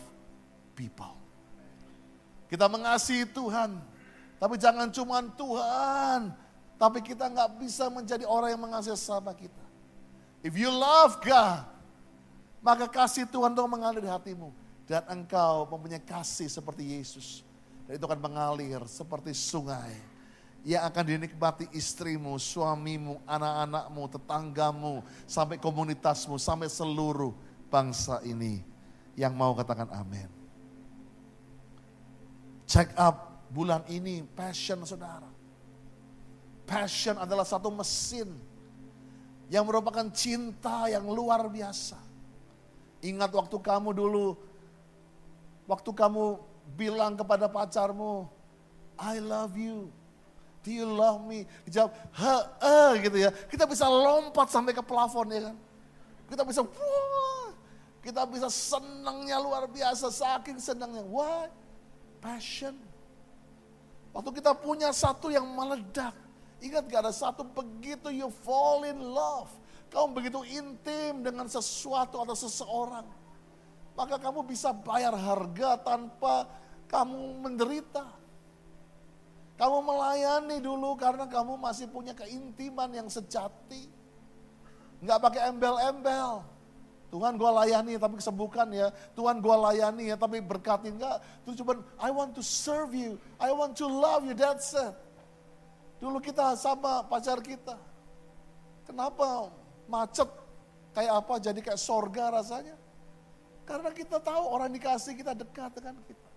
people. 0.77 1.24
Kita 2.45 2.69
mengasihi 2.69 3.25
Tuhan. 3.29 3.77
Tapi 4.37 4.55
jangan 4.61 4.87
cuma 4.93 5.23
Tuhan. 5.33 6.33
Tapi 6.75 6.99
kita 6.99 7.31
nggak 7.31 7.55
bisa 7.63 7.87
menjadi 7.87 8.27
orang 8.27 8.51
yang 8.51 8.63
mengasihi 8.67 8.99
sama 8.99 9.31
kita. 9.31 9.63
If 10.45 10.53
you 10.53 10.69
love 10.69 11.17
God, 11.25 11.65
maka 12.61 12.85
kasih 12.85 13.25
Tuhan 13.25 13.55
itu 13.55 13.63
mengalir 13.65 14.03
di 14.03 14.11
hatimu. 14.11 14.53
Dan 14.85 15.01
engkau 15.09 15.65
mempunyai 15.65 16.03
kasih 16.03 16.45
seperti 16.45 16.85
Yesus. 16.85 17.41
Dan 17.89 17.97
itu 17.97 18.05
akan 18.05 18.21
mengalir 18.21 18.81
seperti 18.85 19.33
sungai. 19.33 19.97
Yang 20.65 20.83
akan 20.89 21.03
dinikmati 21.05 21.65
istrimu, 21.73 22.37
suamimu, 22.41 23.21
anak-anakmu, 23.29 24.01
tetanggamu, 24.17 24.93
sampai 25.29 25.57
komunitasmu, 25.61 26.37
sampai 26.41 26.69
seluruh 26.69 27.33
bangsa 27.69 28.21
ini. 28.25 28.61
Yang 29.17 29.33
mau 29.33 29.53
katakan 29.53 29.89
amin. 29.93 30.34
Check 32.65 32.93
up 32.97 33.45
bulan 33.53 33.85
ini 33.87 34.25
passion 34.33 34.81
saudara. 34.83 35.29
Passion 36.65 37.13
adalah 37.21 37.45
satu 37.45 37.69
mesin 37.69 38.25
yang 39.53 39.69
merupakan 39.69 40.09
cinta 40.09 40.89
yang 40.89 41.05
luar 41.05 41.45
biasa. 41.45 41.97
Ingat 43.05 43.29
waktu 43.29 43.57
kamu 43.61 43.93
dulu, 43.93 44.33
waktu 45.69 45.91
kamu 45.93 46.41
bilang 46.73 47.13
kepada 47.13 47.45
pacarmu, 47.45 48.25
I 48.97 49.21
love 49.21 49.53
you. 49.53 49.93
Do 50.65 50.73
you 50.73 50.89
love 50.89 51.21
me? 51.21 51.45
Dijawab, 51.69 51.93
he, 51.93 52.35
eh, 52.65 52.91
gitu 53.05 53.17
ya. 53.21 53.29
Kita 53.29 53.69
bisa 53.69 53.85
lompat 53.85 54.49
sampai 54.49 54.73
ke 54.73 54.81
plafon 54.81 55.29
ya 55.29 55.53
kan. 55.53 55.57
Kita 56.25 56.41
bisa, 56.41 56.65
wah, 56.65 57.53
kita 58.01 58.25
bisa 58.25 58.49
senangnya 58.49 59.37
luar 59.37 59.69
biasa, 59.69 60.09
saking 60.09 60.57
senangnya. 60.57 61.05
Why? 61.05 61.53
Passion. 62.25 62.73
Waktu 64.09 64.41
kita 64.41 64.57
punya 64.57 64.89
satu 64.89 65.29
yang 65.29 65.45
meledak. 65.45 66.17
Ingat 66.57 66.89
gak 66.89 67.01
ada 67.05 67.13
satu 67.13 67.45
begitu 67.45 68.09
you 68.09 68.33
fall 68.41 68.81
in 68.81 68.97
love. 68.97 69.53
Kamu 69.93 70.17
begitu 70.17 70.41
intim 70.49 71.21
dengan 71.21 71.45
sesuatu 71.45 72.17
atau 72.17 72.33
seseorang. 72.33 73.05
Maka 73.93 74.17
kamu 74.17 74.41
bisa 74.49 74.73
bayar 74.73 75.13
harga 75.13 75.77
tanpa 75.85 76.49
kamu 76.89 77.45
menderita. 77.45 78.09
Kamu 79.55 79.77
melayani 79.85 80.59
dulu 80.59 80.97
karena 80.99 81.29
kamu 81.29 81.55
masih 81.55 81.87
punya 81.87 82.11
keintiman 82.11 82.91
yang 82.91 83.07
sejati. 83.07 83.87
Nggak 84.99 85.19
pakai 85.21 85.41
embel-embel. 85.53 86.54
Tuhan 87.13 87.37
gue 87.37 87.47
layani 87.47 87.95
tapi 88.01 88.19
kesembuhkan 88.19 88.67
ya. 88.73 88.89
Tuhan 89.13 89.39
gue 89.39 89.55
layani 89.55 90.13
ya 90.13 90.17
tapi 90.17 90.41
berkati 90.41 90.91
enggak. 90.91 91.21
Terus 91.45 91.55
cuma 91.61 91.79
I 92.01 92.09
want 92.11 92.35
to 92.35 92.43
serve 92.43 92.91
you. 92.91 93.15
I 93.39 93.53
want 93.53 93.77
to 93.79 93.87
love 93.87 94.25
you. 94.25 94.35
That's 94.35 94.73
it. 94.73 94.93
Dulu 96.01 96.19
kita 96.19 96.57
sama 96.59 97.05
pacar 97.07 97.39
kita. 97.39 97.77
Kenapa 98.85 99.49
macet 99.89 100.27
kayak 100.93 101.13
apa 101.25 101.33
jadi 101.41 101.59
kayak 101.61 101.79
sorga 101.79 102.41
rasanya. 102.41 102.75
Karena 103.65 103.89
kita 103.89 104.21
tahu 104.21 104.43
orang 104.45 104.69
dikasih 104.69 105.17
kita 105.17 105.33
dekat 105.33 105.73
dengan 105.73 105.97
kita. 106.05 106.29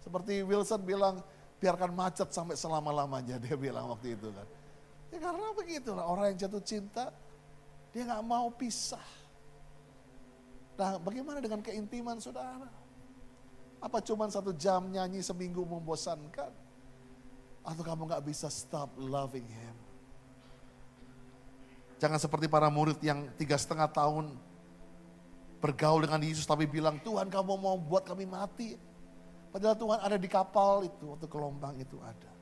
Seperti 0.00 0.40
Wilson 0.46 0.80
bilang, 0.86 1.18
biarkan 1.60 1.92
macet 1.92 2.30
sampai 2.32 2.56
selama-lamanya 2.56 3.36
dia 3.44 3.58
bilang 3.58 3.90
waktu 3.90 4.14
itu 4.14 4.30
kan. 4.32 4.46
Ya 5.10 5.18
karena 5.18 5.46
begitulah 5.52 6.04
orang 6.06 6.32
yang 6.32 6.46
jatuh 6.46 6.62
cinta, 6.62 7.10
dia 7.90 8.06
nggak 8.06 8.22
mau 8.22 8.46
pisah. 8.54 9.02
Nah 10.80 10.96
bagaimana 10.96 11.44
dengan 11.44 11.60
keintiman 11.60 12.16
saudara? 12.16 12.64
Apa 13.84 14.00
cuma 14.00 14.24
satu 14.32 14.56
jam 14.56 14.88
nyanyi 14.88 15.20
seminggu 15.20 15.60
membosankan? 15.60 16.48
Atau 17.60 17.84
kamu 17.84 18.08
nggak 18.08 18.24
bisa 18.24 18.48
stop 18.48 18.88
loving 18.96 19.44
him? 19.44 19.76
Jangan 22.00 22.16
seperti 22.16 22.48
para 22.48 22.72
murid 22.72 22.96
yang 23.04 23.28
tiga 23.36 23.60
setengah 23.60 23.92
tahun 23.92 24.32
bergaul 25.60 26.00
dengan 26.00 26.24
Yesus 26.24 26.48
tapi 26.48 26.64
bilang, 26.64 26.96
Tuhan 27.04 27.28
kamu 27.28 27.60
mau 27.60 27.76
buat 27.76 28.08
kami 28.08 28.24
mati. 28.24 28.80
Padahal 29.52 29.76
Tuhan 29.76 29.98
ada 30.00 30.16
di 30.16 30.28
kapal 30.32 30.88
itu, 30.88 31.12
waktu 31.12 31.28
gelombang 31.28 31.76
itu 31.76 32.00
ada. 32.00 32.32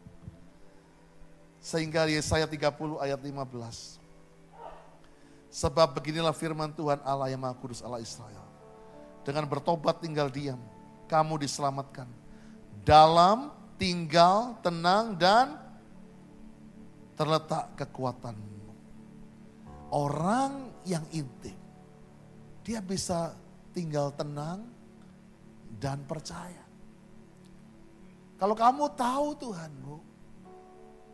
Sehingga 1.58 2.06
Yesaya 2.06 2.46
30 2.46 3.02
ayat 3.02 3.18
15. 3.18 3.98
Sebab 5.48 5.96
beginilah 5.96 6.36
firman 6.36 6.70
Tuhan 6.76 7.00
Allah 7.04 7.32
yang 7.32 7.40
Maha 7.40 7.56
Kudus 7.56 7.80
Allah 7.80 8.04
Israel. 8.04 8.44
Dengan 9.24 9.48
bertobat 9.48 10.00
tinggal 10.00 10.28
diam, 10.28 10.60
kamu 11.08 11.44
diselamatkan. 11.44 12.08
Dalam 12.84 13.52
tinggal 13.76 14.56
tenang 14.64 15.16
dan 15.16 15.56
terletak 17.16 17.76
kekuatanmu. 17.76 18.72
Orang 19.88 20.68
yang 20.84 21.04
intim 21.12 21.56
dia 22.68 22.84
bisa 22.84 23.32
tinggal 23.72 24.12
tenang 24.12 24.60
dan 25.80 26.04
percaya. 26.04 26.68
Kalau 28.36 28.52
kamu 28.52 28.92
tahu 28.92 29.28
Tuhanmu, 29.40 29.96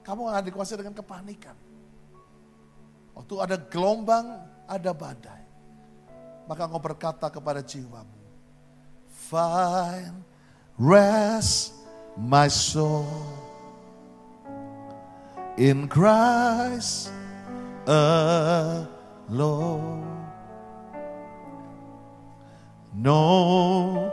kamu 0.03 0.21
akan 0.35 0.43
dikuasai 0.51 0.83
dengan 0.83 0.99
kepanikan. 0.99 1.55
Waktu 3.15 3.35
ada 3.41 3.57
gelombang, 3.57 4.43
ada 4.67 4.91
badai. 4.91 5.43
Maka 6.45 6.69
engkau 6.69 6.83
berkata 6.83 7.31
kepada 7.33 7.65
jiwamu, 7.65 8.21
Find 9.09 10.21
rest 10.77 11.73
my 12.21 12.53
soul 12.53 13.09
in 15.57 15.89
Christ 15.89 17.09
alone. 17.89 18.45
know 22.95 24.11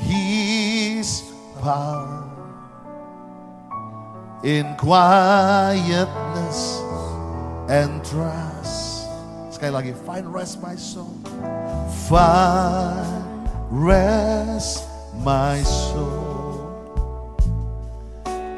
His 0.00 1.22
power 1.60 2.24
in 4.42 4.74
quietness 4.76 6.10
and 7.68 8.04
trust. 8.04 9.08
Sekali 9.54 9.72
lagi, 9.72 9.92
find 10.04 10.28
rest 10.28 10.60
my 10.60 10.76
soul. 10.76 11.14
Find 12.10 13.48
rest 13.70 14.84
my 15.24 15.62
soul 15.62 16.68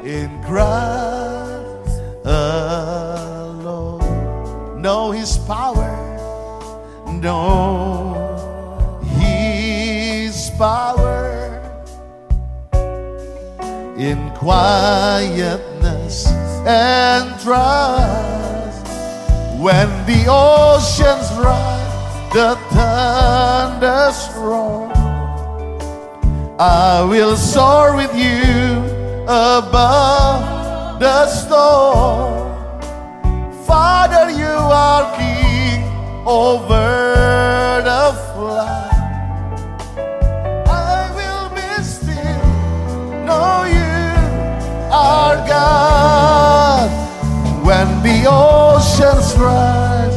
in 0.03 0.27
Christ 0.43 2.01
alone. 2.27 4.03
Know 4.81 5.11
His 5.11 5.37
power. 5.47 5.93
Know 7.17 8.13
His 9.17 10.51
power 10.59 11.61
in 13.97 14.29
quietness 14.37 16.27
and 16.67 17.33
trust. 17.41 18.36
When 19.57 19.89
the 20.05 20.25
oceans 20.29 21.33
rise, 21.33 22.31
the 22.31 22.55
thunders 22.69 24.29
roar, 24.37 24.91
I 26.59 27.01
will 27.09 27.35
soar 27.35 27.95
with 27.95 28.13
you 28.15 28.83
above 29.23 30.99
the 30.99 31.25
storm. 31.25 32.53
Father, 33.65 34.29
you 34.29 34.45
are 34.45 35.17
king 35.17 35.85
over 36.27 37.81
the 37.83 38.13
flood. 38.35 38.93
I 40.67 41.11
will 41.17 41.49
be 41.55 41.83
still, 41.83 42.45
know 43.25 43.63
you 43.65 44.91
are 44.93 45.35
God 45.47 46.56
when 47.67 47.99
the 47.99 48.23
oceans 48.23 49.35
rise. 49.35 50.15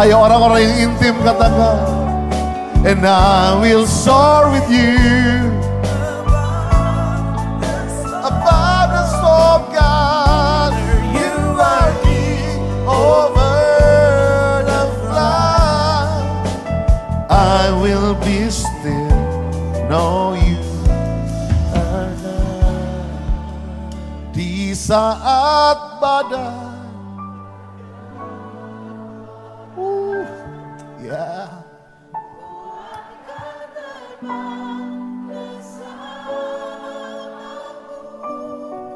Ayo 0.00 0.16
orang-orang 0.24 0.64
yang 0.64 0.76
intim 0.88 1.12
katakan, 1.20 1.76
and 2.88 3.04
I 3.04 3.52
will 3.60 3.84
soar 3.84 4.48
with 4.48 4.64
you 4.72 4.96
above 8.24 8.88
the 8.96 9.04
storm, 9.12 9.62
God. 9.76 10.72
You 11.12 11.36
are 11.60 11.92
King 12.00 12.64
over 12.88 13.56
the 14.64 14.82
flood. 15.04 16.24
I 17.28 17.76
will 17.76 18.16
be 18.24 18.48
still, 18.48 19.12
know 19.92 20.32
you. 20.32 20.64
Are 21.76 22.12
not. 22.24 23.12
Di 24.32 24.72
saat 24.76 25.85
badai. 26.16 26.48
Uh, 29.76 30.24
ya. 31.04 31.28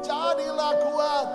Jadilah 0.01 0.73
kuat. 0.81 1.27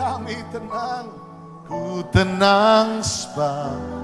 Kami 0.00 0.36
tenang, 0.48 1.12
ku 1.68 2.00
tenang 2.08 3.04
sebab 3.04 3.99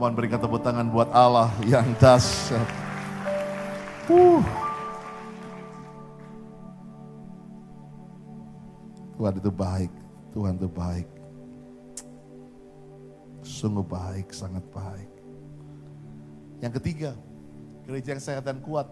Mohon 0.00 0.16
berikan 0.16 0.40
tepuk 0.40 0.64
tangan 0.64 0.88
buat 0.88 1.12
Allah 1.12 1.52
yang 1.68 1.84
dahsyat. 2.00 2.64
Uh. 4.08 4.40
Tuhan 9.20 9.36
itu 9.36 9.52
baik, 9.52 9.92
Tuhan 10.32 10.56
itu 10.56 10.68
baik. 10.72 11.08
Sungguh 13.44 13.84
baik, 13.84 14.32
sangat 14.32 14.64
baik. 14.72 15.12
Yang 16.64 16.80
ketiga, 16.80 17.12
gereja 17.84 18.16
yang 18.16 18.24
sehat 18.24 18.48
dan 18.48 18.56
kuat 18.64 18.88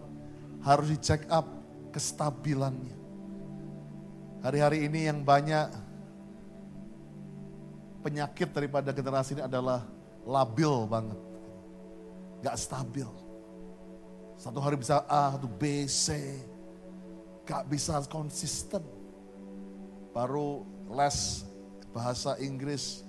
harus 0.61 0.93
dicek 0.93 1.25
up 1.33 1.49
kestabilannya. 1.89 2.93
Hari-hari 4.45 4.85
ini 4.85 5.09
yang 5.09 5.25
banyak 5.25 5.73
penyakit 8.05 8.53
daripada 8.53 8.93
generasi 8.93 9.33
ini 9.33 9.49
adalah 9.49 9.97
labil 10.29 10.85
banget. 10.85 11.19
Gak 12.45 12.55
stabil. 12.61 13.09
Satu 14.37 14.61
hari 14.61 14.79
bisa 14.79 15.03
A, 15.09 15.35
satu 15.35 15.49
B, 15.49 15.89
C. 15.89 16.15
Gak 17.43 17.65
bisa 17.67 17.99
konsisten. 18.07 18.85
Baru 20.13 20.63
les 20.93 21.43
bahasa 21.91 22.37
Inggris. 22.39 23.01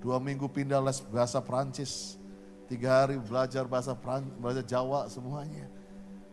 Dua 0.00 0.16
minggu 0.18 0.48
pindah 0.48 0.80
les 0.80 0.98
bahasa 1.12 1.38
Prancis. 1.38 2.16
Tiga 2.64 3.04
hari 3.04 3.20
belajar 3.20 3.68
bahasa 3.68 3.92
Prancis, 3.92 4.32
belajar 4.40 4.64
Jawa 4.64 5.06
semuanya. 5.12 5.68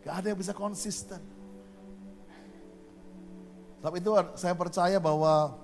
Gak 0.02 0.24
ada 0.24 0.26
yang 0.32 0.40
bisa 0.40 0.56
konsisten. 0.56 1.20
Tapi 3.82 3.98
itu 3.98 4.10
saya 4.38 4.54
percaya 4.54 4.98
bahwa 4.98 5.61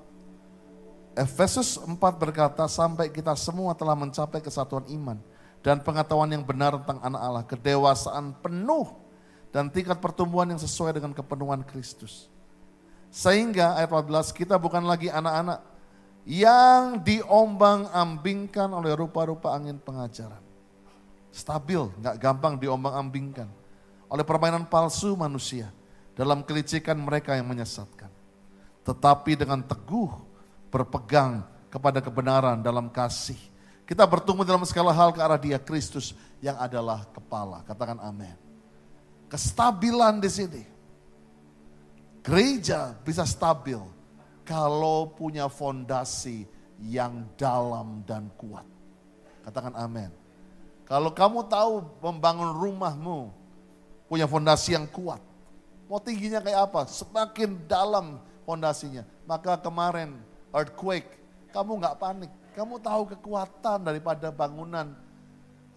Efesus 1.18 1.82
4 1.82 1.98
berkata, 1.98 2.62
sampai 2.70 3.10
kita 3.10 3.34
semua 3.34 3.74
telah 3.74 3.98
mencapai 3.98 4.38
kesatuan 4.38 4.86
iman 4.86 5.18
dan 5.66 5.82
pengetahuan 5.82 6.30
yang 6.30 6.46
benar 6.46 6.78
tentang 6.78 7.02
anak 7.02 7.20
Allah, 7.20 7.42
kedewasaan 7.42 8.38
penuh 8.38 8.86
dan 9.50 9.66
tingkat 9.66 9.98
pertumbuhan 9.98 10.54
yang 10.54 10.62
sesuai 10.62 10.94
dengan 10.94 11.10
kepenuhan 11.10 11.66
Kristus. 11.66 12.30
Sehingga 13.10 13.74
ayat 13.74 13.90
14 13.90 14.30
kita 14.30 14.54
bukan 14.62 14.86
lagi 14.86 15.10
anak-anak 15.10 15.58
yang 16.22 17.02
diombang-ambingkan 17.02 18.70
oleh 18.70 18.94
rupa-rupa 18.94 19.58
angin 19.58 19.80
pengajaran. 19.80 20.44
Stabil, 21.34 21.82
nggak 21.98 22.16
gampang 22.22 22.54
diombang-ambingkan 22.62 23.50
oleh 24.06 24.22
permainan 24.22 24.70
palsu 24.70 25.18
manusia 25.18 25.74
dalam 26.14 26.46
kelicikan 26.46 26.94
mereka 26.94 27.34
yang 27.34 27.50
menyesatkan. 27.50 28.12
Tetapi 28.86 29.34
dengan 29.34 29.66
teguh 29.66 30.27
berpegang 30.68 31.44
kepada 31.68 32.00
kebenaran 32.00 32.60
dalam 32.60 32.88
kasih. 32.88 33.38
Kita 33.88 34.04
bertumbuh 34.04 34.44
dalam 34.44 34.64
segala 34.68 34.92
hal 34.92 35.16
ke 35.16 35.20
arah 35.20 35.40
dia 35.40 35.56
Kristus 35.56 36.12
yang 36.44 36.56
adalah 36.60 37.08
kepala. 37.08 37.64
Katakan 37.64 37.96
amin. 38.00 38.36
Kestabilan 39.32 40.20
di 40.20 40.28
sini. 40.28 40.62
Gereja 42.20 42.92
bisa 43.00 43.24
stabil 43.24 43.80
kalau 44.44 45.08
punya 45.08 45.48
fondasi 45.48 46.44
yang 46.84 47.24
dalam 47.40 48.04
dan 48.04 48.28
kuat. 48.36 48.68
Katakan 49.48 49.72
amin. 49.72 50.12
Kalau 50.84 51.12
kamu 51.12 51.48
tahu 51.48 51.84
membangun 52.04 52.52
rumahmu 52.52 53.32
punya 54.08 54.28
fondasi 54.28 54.76
yang 54.76 54.84
kuat, 54.88 55.20
Mau 55.88 55.96
tingginya 55.96 56.44
kayak 56.44 56.68
apa? 56.68 56.84
Semakin 56.84 57.64
dalam 57.64 58.20
fondasinya. 58.44 59.08
Maka 59.24 59.56
kemarin 59.56 60.20
earthquake, 60.54 61.08
kamu 61.52 61.80
nggak 61.80 61.96
panik. 62.00 62.32
Kamu 62.56 62.82
tahu 62.82 63.14
kekuatan 63.14 63.86
daripada 63.86 64.34
bangunan 64.34 64.90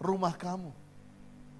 rumah 0.02 0.34
kamu. 0.34 0.74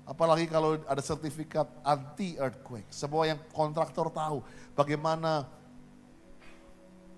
Apalagi 0.03 0.51
kalau 0.51 0.83
ada 0.83 0.99
sertifikat 0.99 1.71
anti 1.87 2.35
earthquake. 2.35 2.91
Semua 2.91 3.31
yang 3.31 3.39
kontraktor 3.55 4.11
tahu 4.11 4.43
bagaimana 4.75 5.47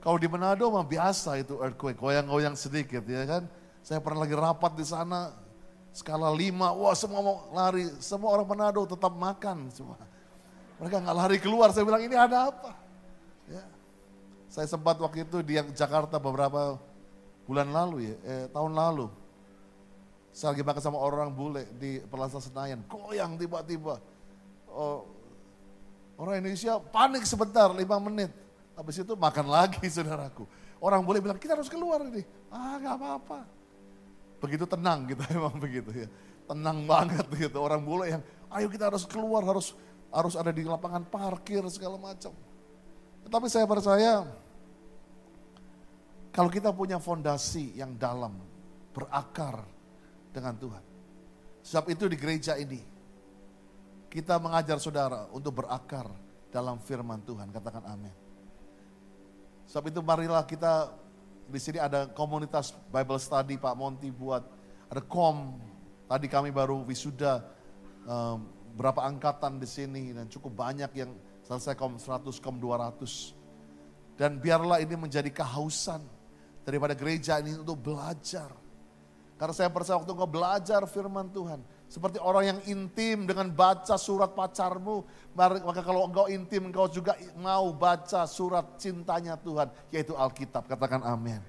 kalau 0.05 0.21
di 0.21 0.29
Manado 0.29 0.69
mah 0.69 0.85
biasa 0.85 1.41
itu 1.41 1.57
earthquake, 1.65 1.97
goyang-goyang 1.97 2.53
sedikit 2.61 3.01
ya 3.09 3.25
kan. 3.25 3.49
Saya 3.81 4.05
pernah 4.05 4.29
lagi 4.29 4.37
rapat 4.37 4.77
di 4.77 4.85
sana, 4.85 5.33
skala 5.97 6.29
5, 6.29 6.77
wah 6.77 6.93
semua 6.93 7.21
mau 7.25 7.37
lari, 7.57 7.89
semua 8.05 8.37
orang 8.37 8.45
Manado 8.45 8.85
tetap 8.85 9.17
makan 9.17 9.73
semua. 9.73 9.97
Mereka 10.77 11.01
nggak 11.01 11.17
lari 11.17 11.39
keluar, 11.41 11.73
saya 11.73 11.89
bilang 11.89 12.05
ini 12.05 12.13
ada 12.13 12.53
apa? 12.53 12.77
Ya. 13.49 13.65
Saya 14.55 14.71
sempat 14.71 14.95
waktu 15.03 15.27
itu 15.27 15.43
di 15.43 15.59
Jakarta 15.75 16.23
beberapa 16.23 16.79
bulan 17.43 17.75
lalu 17.75 18.07
ya, 18.07 18.15
eh, 18.23 18.45
tahun 18.55 18.71
lalu. 18.71 19.11
Saya 20.31 20.55
lagi 20.55 20.63
makan 20.63 20.79
sama 20.79 20.99
orang 21.03 21.35
bule 21.35 21.67
di 21.75 21.99
Plaza 22.07 22.39
Senayan, 22.39 22.87
goyang 22.87 23.35
tiba-tiba. 23.35 23.99
Oh, 24.71 25.11
orang 26.15 26.39
Indonesia 26.39 26.79
panik 26.79 27.27
sebentar, 27.27 27.67
lima 27.75 27.99
menit. 27.99 28.31
Habis 28.79 29.03
itu 29.03 29.19
makan 29.19 29.51
lagi 29.51 29.83
saudaraku. 29.95 30.47
Orang 30.79 31.03
boleh 31.03 31.19
bilang, 31.19 31.39
kita 31.43 31.59
harus 31.59 31.67
keluar 31.67 32.07
ini. 32.07 32.23
Ah 32.55 32.79
gak 32.79 32.95
apa-apa. 32.95 33.39
Begitu 34.39 34.71
tenang 34.71 35.03
kita 35.11 35.27
emang 35.35 35.59
begitu 35.59 35.91
ya. 35.91 36.09
Tenang 36.47 36.87
banget 36.87 37.27
gitu. 37.35 37.59
Orang 37.59 37.83
boleh 37.83 38.15
yang, 38.15 38.23
ayo 38.55 38.71
kita 38.71 38.87
harus 38.87 39.03
keluar, 39.03 39.43
harus 39.43 39.75
harus 40.15 40.39
ada 40.39 40.55
di 40.55 40.63
lapangan 40.63 41.03
parkir 41.03 41.67
segala 41.75 41.99
macam. 41.99 42.31
Tetapi 43.27 43.47
saya 43.51 43.67
percaya 43.67 44.44
kalau 46.35 46.51
kita 46.51 46.74
punya 46.74 46.99
fondasi 46.99 47.78
yang 47.78 47.95
dalam, 47.95 48.35
berakar 48.91 49.62
dengan 50.35 50.59
Tuhan. 50.59 50.85
Sebab 51.62 51.95
itu 51.95 52.11
di 52.11 52.18
gereja 52.18 52.59
ini 52.59 52.82
kita 54.11 54.43
mengajar 54.43 54.82
saudara 54.82 55.30
untuk 55.30 55.62
berakar 55.62 56.11
dalam 56.51 56.82
firman 56.82 57.22
Tuhan. 57.22 57.55
Katakan 57.55 57.87
amin. 57.87 58.11
Sebab 59.70 59.95
itu 59.95 60.03
marilah 60.03 60.43
kita 60.43 60.91
di 61.47 61.62
sini 61.62 61.78
ada 61.78 62.11
komunitas 62.11 62.74
Bible 62.91 63.22
Study 63.22 63.55
Pak 63.55 63.78
Monty 63.78 64.11
buat 64.11 64.43
ada 64.91 65.03
kom. 65.07 65.62
Tadi 66.11 66.26
kami 66.26 66.51
baru 66.51 66.82
wisuda 66.82 67.47
um, 68.11 68.51
berapa 68.74 69.07
angkatan 69.07 69.62
di 69.62 69.70
sini 69.70 70.11
dan 70.11 70.26
cukup 70.26 70.66
banyak 70.66 70.91
yang 70.99 71.14
selesai 71.47 71.78
kom 71.78 71.95
100, 71.95 72.43
kom 72.43 72.59
200. 72.59 74.18
Dan 74.18 74.39
biarlah 74.39 74.78
ini 74.78 74.95
menjadi 74.95 75.30
kehausan 75.30 76.14
daripada 76.65 76.97
gereja 76.97 77.39
ini 77.39 77.61
untuk 77.61 77.79
belajar. 77.79 78.51
Karena 79.35 79.55
saya 79.55 79.69
percaya 79.69 79.99
waktu 80.01 80.12
engkau 80.15 80.31
belajar 80.31 80.81
firman 80.89 81.29
Tuhan. 81.29 81.61
Seperti 81.91 82.19
orang 82.19 82.55
yang 82.55 82.61
intim 82.71 83.29
dengan 83.29 83.51
baca 83.53 83.95
surat 84.01 84.33
pacarmu. 84.33 85.05
Maka 85.37 85.83
kalau 85.85 86.07
engkau 86.09 86.27
intim 86.31 86.71
engkau 86.71 86.89
juga 86.89 87.15
mau 87.39 87.71
baca 87.75 88.25
surat 88.25 88.79
cintanya 88.79 89.37
Tuhan. 89.37 89.69
Yaitu 89.91 90.15
Alkitab. 90.17 90.65
Katakan 90.71 91.03
amin. 91.05 91.43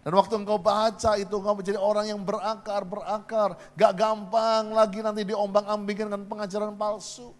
Dan 0.00 0.16
waktu 0.16 0.36
engkau 0.40 0.56
baca 0.56 1.16
itu 1.16 1.32
engkau 1.32 1.56
menjadi 1.56 1.80
orang 1.80 2.08
yang 2.08 2.20
berakar, 2.20 2.84
berakar. 2.84 3.56
Gak 3.76 3.92
gampang 3.96 4.72
lagi 4.72 5.00
nanti 5.04 5.24
diombang 5.24 5.64
ambingkan 5.68 6.12
dengan 6.12 6.24
pengajaran 6.28 6.72
palsu. 6.76 7.32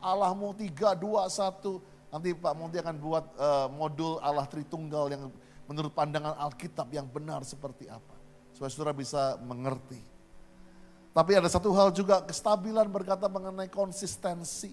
Allahmu 0.00 0.52
tiga, 0.56 0.92
dua, 0.96 1.28
satu. 1.28 1.80
Nanti 2.12 2.32
Pak 2.32 2.54
Monti 2.56 2.80
akan 2.80 2.96
buat 3.00 3.24
uh, 3.36 3.68
modul 3.72 4.16
Allah 4.24 4.48
Tritunggal 4.48 5.12
yang 5.12 5.28
menurut 5.66 5.92
pandangan 5.92 6.34
Alkitab 6.38 6.90
yang 6.94 7.06
benar 7.06 7.42
seperti 7.42 7.90
apa. 7.90 8.14
Supaya 8.54 8.70
saudara 8.72 8.94
bisa 8.96 9.36
mengerti. 9.44 10.00
Tapi 11.12 11.32
ada 11.32 11.48
satu 11.48 11.72
hal 11.72 11.92
juga 11.92 12.20
kestabilan 12.24 12.88
berkata 12.88 13.28
mengenai 13.28 13.68
konsistensi. 13.68 14.72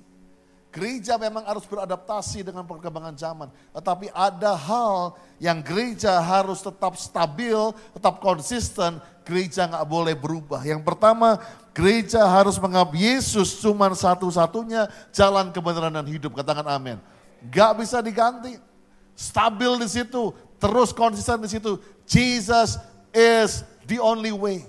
Gereja 0.74 1.22
memang 1.22 1.46
harus 1.46 1.70
beradaptasi 1.70 2.41
dengan 2.41 2.66
perkembangan 2.66 3.14
zaman. 3.14 3.50
Tetapi 3.70 4.10
ada 4.10 4.58
hal 4.58 5.14
yang 5.38 5.62
gereja 5.62 6.18
harus 6.18 6.66
tetap 6.66 6.98
stabil, 6.98 7.56
tetap 7.94 8.18
konsisten. 8.18 8.98
Gereja 9.22 9.70
nggak 9.70 9.86
boleh 9.86 10.18
berubah. 10.18 10.66
Yang 10.66 10.82
pertama, 10.82 11.38
gereja 11.78 12.26
harus 12.26 12.58
menganggap 12.58 12.89
Yesus 12.98 13.62
cuma 13.62 13.86
satu-satunya 13.94 14.89
jalan 15.14 15.54
kebenaran 15.54 15.94
dan 15.94 16.10
hidup. 16.10 16.34
Katakan 16.34 16.66
amin. 16.66 16.98
Gak 17.54 17.78
bisa 17.78 18.02
diganti. 18.02 18.56
Stabil 19.14 19.78
di 19.78 19.88
situ, 19.88 20.34
terus 20.64 20.95
konsisten 20.95 21.43
di 21.43 21.51
situ. 21.51 21.76
Jesus 22.07 22.80
is 23.11 23.68
the 23.84 23.99
only 23.99 24.32
way. 24.32 24.64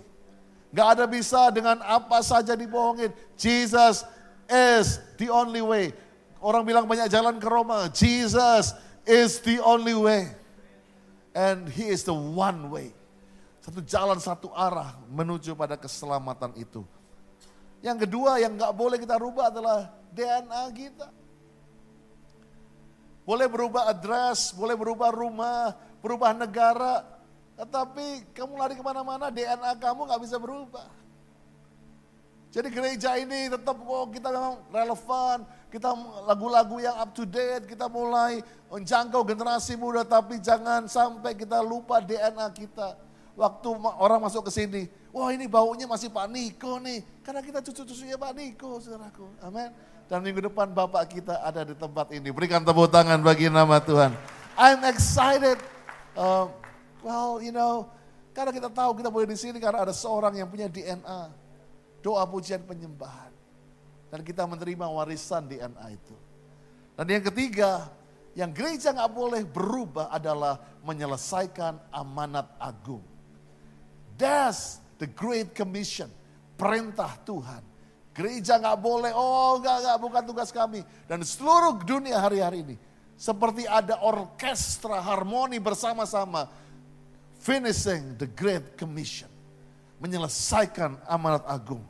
Gak 0.75 0.99
ada 0.99 1.07
bisa 1.07 1.55
dengan 1.55 1.79
apa 1.87 2.19
saja 2.27 2.59
dibohongin. 2.59 3.15
Jesus 3.39 4.03
is 4.51 4.99
the 5.15 5.31
only 5.31 5.63
way. 5.63 5.95
Orang 6.43 6.67
bilang 6.67 6.91
banyak 6.91 7.07
jalan 7.07 7.39
ke 7.39 7.47
Roma. 7.47 7.87
Jesus 7.95 8.75
is 9.07 9.39
the 9.47 9.63
only 9.63 9.95
way. 9.95 10.35
And 11.31 11.71
he 11.71 11.87
is 11.87 12.03
the 12.03 12.15
one 12.15 12.75
way. 12.75 12.91
Satu 13.63 13.81
jalan, 13.87 14.19
satu 14.19 14.51
arah 14.51 14.99
menuju 15.09 15.55
pada 15.55 15.79
keselamatan 15.79 16.59
itu. 16.59 16.83
Yang 17.81 18.11
kedua 18.11 18.43
yang 18.43 18.59
gak 18.59 18.75
boleh 18.75 18.99
kita 18.99 19.15
rubah 19.15 19.55
adalah 19.55 19.95
DNA 20.11 20.63
kita. 20.75 21.07
Boleh 23.25 23.49
berubah 23.49 23.89
address, 23.89 24.53
boleh 24.53 24.77
berubah 24.77 25.09
rumah, 25.09 25.73
berubah 26.05 26.37
negara. 26.37 27.01
Tetapi 27.57 28.37
kamu 28.37 28.53
lari 28.61 28.75
ke 28.77 28.85
mana-mana 28.85 29.33
DNA 29.33 29.73
kamu 29.81 30.05
gak 30.05 30.23
bisa 30.23 30.37
berubah. 30.37 30.85
Jadi 32.55 32.71
gereja 32.71 33.19
ini 33.19 33.51
tetap 33.51 33.75
oh 33.83 34.07
kita 34.15 34.31
memang 34.31 34.63
relevan, 34.71 35.43
kita 35.75 35.91
lagu-lagu 36.23 36.79
yang 36.79 36.95
up 37.03 37.11
to 37.11 37.27
date, 37.27 37.67
kita 37.67 37.91
mulai 37.91 38.47
menjangkau 38.71 39.27
generasi 39.27 39.75
muda 39.75 40.07
tapi 40.07 40.39
jangan 40.39 40.87
sampai 40.87 41.35
kita 41.35 41.59
lupa 41.59 41.99
DNA 41.99 42.47
kita. 42.55 42.95
Waktu 43.35 43.69
orang 43.99 44.23
masuk 44.23 44.47
ke 44.47 44.55
sini, 44.55 44.87
wah 45.11 45.35
ini 45.35 45.51
baunya 45.51 45.91
masih 45.91 46.15
Pak 46.15 46.31
Niko 46.31 46.79
nih. 46.79 47.03
Karena 47.27 47.43
kita 47.43 47.59
cucu-cucunya 47.59 48.15
Pak 48.15 48.33
Niko, 48.39 48.79
saudaraku. 48.79 49.27
Amin. 49.43 49.75
Dan 50.05 50.21
minggu 50.21 50.53
depan 50.53 50.69
Bapak 50.69 51.09
kita 51.09 51.41
ada 51.41 51.65
di 51.65 51.73
tempat 51.73 52.13
ini. 52.13 52.29
Berikan 52.29 52.61
tepuk 52.61 52.93
tangan 52.93 53.21
bagi 53.25 53.49
nama 53.49 53.81
Tuhan. 53.81 54.13
I'm 54.55 54.85
excited. 54.87 55.57
Uh, 56.13 56.47
well, 57.01 57.41
you 57.41 57.51
know, 57.51 57.89
karena 58.37 58.53
kita 58.53 58.69
tahu 58.69 59.01
kita 59.01 59.09
boleh 59.09 59.27
di 59.27 59.39
sini 59.39 59.57
karena 59.57 59.83
ada 59.83 59.95
seorang 59.97 60.37
yang 60.37 60.47
punya 60.47 60.69
DNA 60.69 61.33
doa 62.05 62.29
pujian 62.29 62.61
penyembahan. 62.61 63.33
Dan 64.13 64.21
kita 64.21 64.45
menerima 64.45 64.87
warisan 64.87 65.49
DNA 65.49 65.87
itu. 65.97 66.15
Dan 66.95 67.11
yang 67.11 67.25
ketiga, 67.27 67.91
yang 68.39 68.55
gereja 68.55 68.95
nggak 68.95 69.11
boleh 69.11 69.43
berubah 69.43 70.13
adalah 70.13 70.61
menyelesaikan 70.85 71.91
amanat 71.91 72.47
agung. 72.61 73.03
That's 74.15 74.79
the 75.03 75.11
Great 75.11 75.57
Commission, 75.57 76.07
perintah 76.55 77.19
Tuhan. 77.27 77.74
Gereja 78.15 78.63
nggak 78.63 78.79
boleh, 78.79 79.11
oh 79.11 79.59
nggak 79.59 79.77
nggak 79.83 79.99
bukan 79.99 80.23
tugas 80.23 80.55
kami. 80.55 80.87
Dan 81.11 81.27
seluruh 81.27 81.83
dunia 81.83 82.23
hari-hari 82.23 82.63
ini 82.63 82.77
seperti 83.19 83.67
ada 83.67 83.99
orkestra 84.07 85.03
harmoni 85.03 85.59
bersama-sama 85.59 86.47
finishing 87.43 88.15
the 88.15 88.31
Great 88.31 88.79
Commission, 88.79 89.29
menyelesaikan 89.99 90.95
amanat 91.11 91.43
agung. 91.51 91.83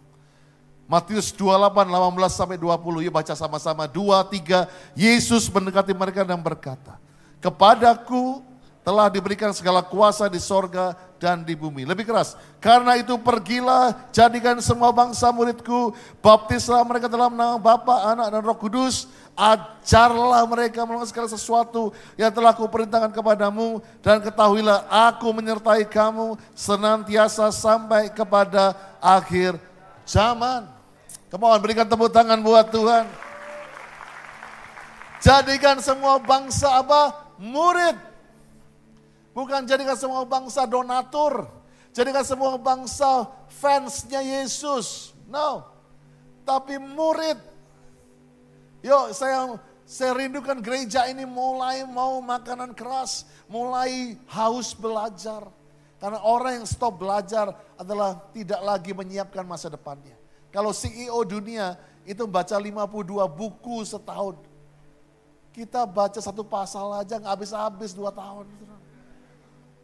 Matius 0.85 1.33
28, 1.33 1.89
18 1.89 2.29
sampai 2.29 2.57
20. 2.61 3.09
Yuk 3.09 3.12
baca 3.12 3.33
sama-sama. 3.33 3.89
Dua, 3.89 4.20
tiga. 4.29 4.68
Yesus 4.93 5.49
mendekati 5.49 5.97
mereka 5.97 6.25
dan 6.29 6.37
berkata. 6.37 7.01
Kepadaku 7.41 8.45
telah 8.85 9.09
diberikan 9.09 9.49
segala 9.57 9.81
kuasa 9.81 10.29
di 10.29 10.37
sorga 10.37 10.93
dan 11.25 11.41
di 11.41 11.57
bumi. 11.57 11.89
Lebih 11.89 12.05
keras. 12.05 12.37
Karena 12.61 13.01
itu 13.01 13.16
pergilah, 13.16 13.97
jadikan 14.12 14.61
semua 14.61 14.93
bangsa 14.93 15.33
muridku, 15.33 15.97
baptislah 16.20 16.85
mereka 16.85 17.09
dalam 17.09 17.33
nama 17.33 17.57
Bapa, 17.57 18.12
Anak, 18.12 18.29
dan 18.29 18.45
Roh 18.45 18.59
Kudus, 18.61 19.09
ajarlah 19.33 20.45
mereka 20.45 20.85
melakukan 20.85 21.09
segala 21.09 21.29
sesuatu 21.33 21.97
yang 22.20 22.29
telah 22.29 22.53
kuperintahkan 22.53 23.09
kepadamu, 23.09 23.81
dan 24.05 24.20
ketahuilah 24.20 24.85
aku 24.93 25.33
menyertai 25.33 25.89
kamu 25.89 26.37
senantiasa 26.53 27.49
sampai 27.49 28.12
kepada 28.12 28.77
akhir 29.01 29.57
zaman. 30.05 30.68
Kemohon 31.33 31.59
berikan 31.64 31.89
tepuk 31.89 32.12
tangan 32.12 32.39
buat 32.45 32.68
Tuhan. 32.68 33.09
Jadikan 35.25 35.81
semua 35.81 36.20
bangsa 36.20 36.68
apa? 36.85 37.33
Murid. 37.41 38.14
Bukan 39.35 39.66
jadikan 39.66 39.99
semua 39.99 40.22
bangsa 40.22 40.62
donatur. 40.62 41.51
Jadikan 41.91 42.22
semua 42.22 42.55
bangsa 42.55 43.26
fansnya 43.51 44.22
Yesus. 44.22 45.11
No. 45.26 45.66
Tapi 46.47 46.78
murid. 46.78 47.37
Yuk 48.87 49.11
saya 49.11 49.59
saya 49.85 50.14
rindukan 50.14 50.62
gereja 50.62 51.11
ini 51.11 51.26
mulai 51.26 51.82
mau 51.82 52.22
makanan 52.22 52.78
keras. 52.78 53.26
Mulai 53.51 54.14
haus 54.30 54.70
belajar. 54.70 55.51
Karena 55.99 56.22
orang 56.22 56.62
yang 56.62 56.66
stop 56.68 57.03
belajar 57.03 57.51
adalah 57.74 58.22
tidak 58.30 58.61
lagi 58.62 58.95
menyiapkan 58.95 59.43
masa 59.43 59.66
depannya. 59.66 60.14
Kalau 60.55 60.70
CEO 60.70 61.18
dunia 61.26 61.74
itu 62.07 62.22
baca 62.30 62.55
52 62.55 62.78
buku 63.35 63.82
setahun. 63.82 64.39
Kita 65.51 65.87
baca 65.87 66.18
satu 66.22 66.47
pasal 66.47 67.03
aja 67.03 67.18
nggak 67.18 67.35
habis-habis 67.35 67.91
dua 67.97 68.14
tahun. 68.14 68.47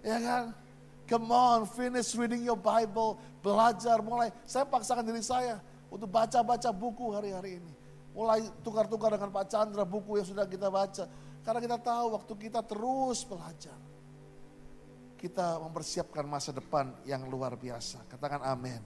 Ya 0.01 0.19
kan? 0.21 0.45
Come 1.11 1.35
on, 1.35 1.67
finish 1.67 2.15
reading 2.15 2.47
your 2.47 2.59
Bible, 2.59 3.19
belajar 3.43 3.99
mulai. 3.99 4.31
Saya 4.47 4.63
paksakan 4.63 5.03
diri 5.03 5.27
saya 5.27 5.59
untuk 5.91 6.07
baca-baca 6.07 6.71
buku 6.71 7.11
hari-hari 7.11 7.59
ini. 7.59 7.73
Mulai 8.15 8.47
tukar-tukar 8.63 9.19
dengan 9.19 9.35
Pak 9.35 9.51
Chandra 9.51 9.83
buku 9.83 10.23
yang 10.23 10.27
sudah 10.27 10.47
kita 10.47 10.71
baca. 10.71 11.11
Karena 11.43 11.59
kita 11.59 11.79
tahu 11.83 12.15
waktu 12.15 12.33
kita 12.47 12.63
terus 12.63 13.27
belajar. 13.27 13.75
Kita 15.19 15.59
mempersiapkan 15.61 16.25
masa 16.25 16.55
depan 16.55 16.95
yang 17.03 17.27
luar 17.27 17.59
biasa. 17.59 18.07
Katakan 18.07 18.47
amin. 18.47 18.81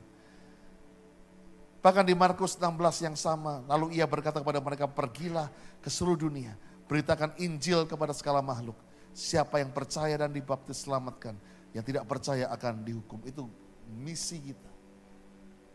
Bahkan 1.85 2.09
di 2.09 2.17
Markus 2.17 2.57
16 2.57 3.05
yang 3.05 3.17
sama, 3.21 3.61
lalu 3.69 4.01
ia 4.01 4.09
berkata 4.09 4.41
kepada 4.41 4.57
mereka, 4.65 4.89
pergilah 4.89 5.53
ke 5.85 5.93
seluruh 5.93 6.17
dunia, 6.17 6.57
beritakan 6.89 7.37
Injil 7.37 7.85
kepada 7.85 8.17
segala 8.17 8.41
makhluk. 8.41 8.81
Siapa 9.15 9.63
yang 9.63 9.71
percaya 9.71 10.19
dan 10.19 10.35
dibaptis 10.35 10.83
selamatkan, 10.83 11.39
yang 11.71 11.87
tidak 11.87 12.03
percaya 12.11 12.51
akan 12.51 12.83
dihukum. 12.83 13.23
Itu 13.23 13.47
misi 13.95 14.43
kita. 14.43 14.73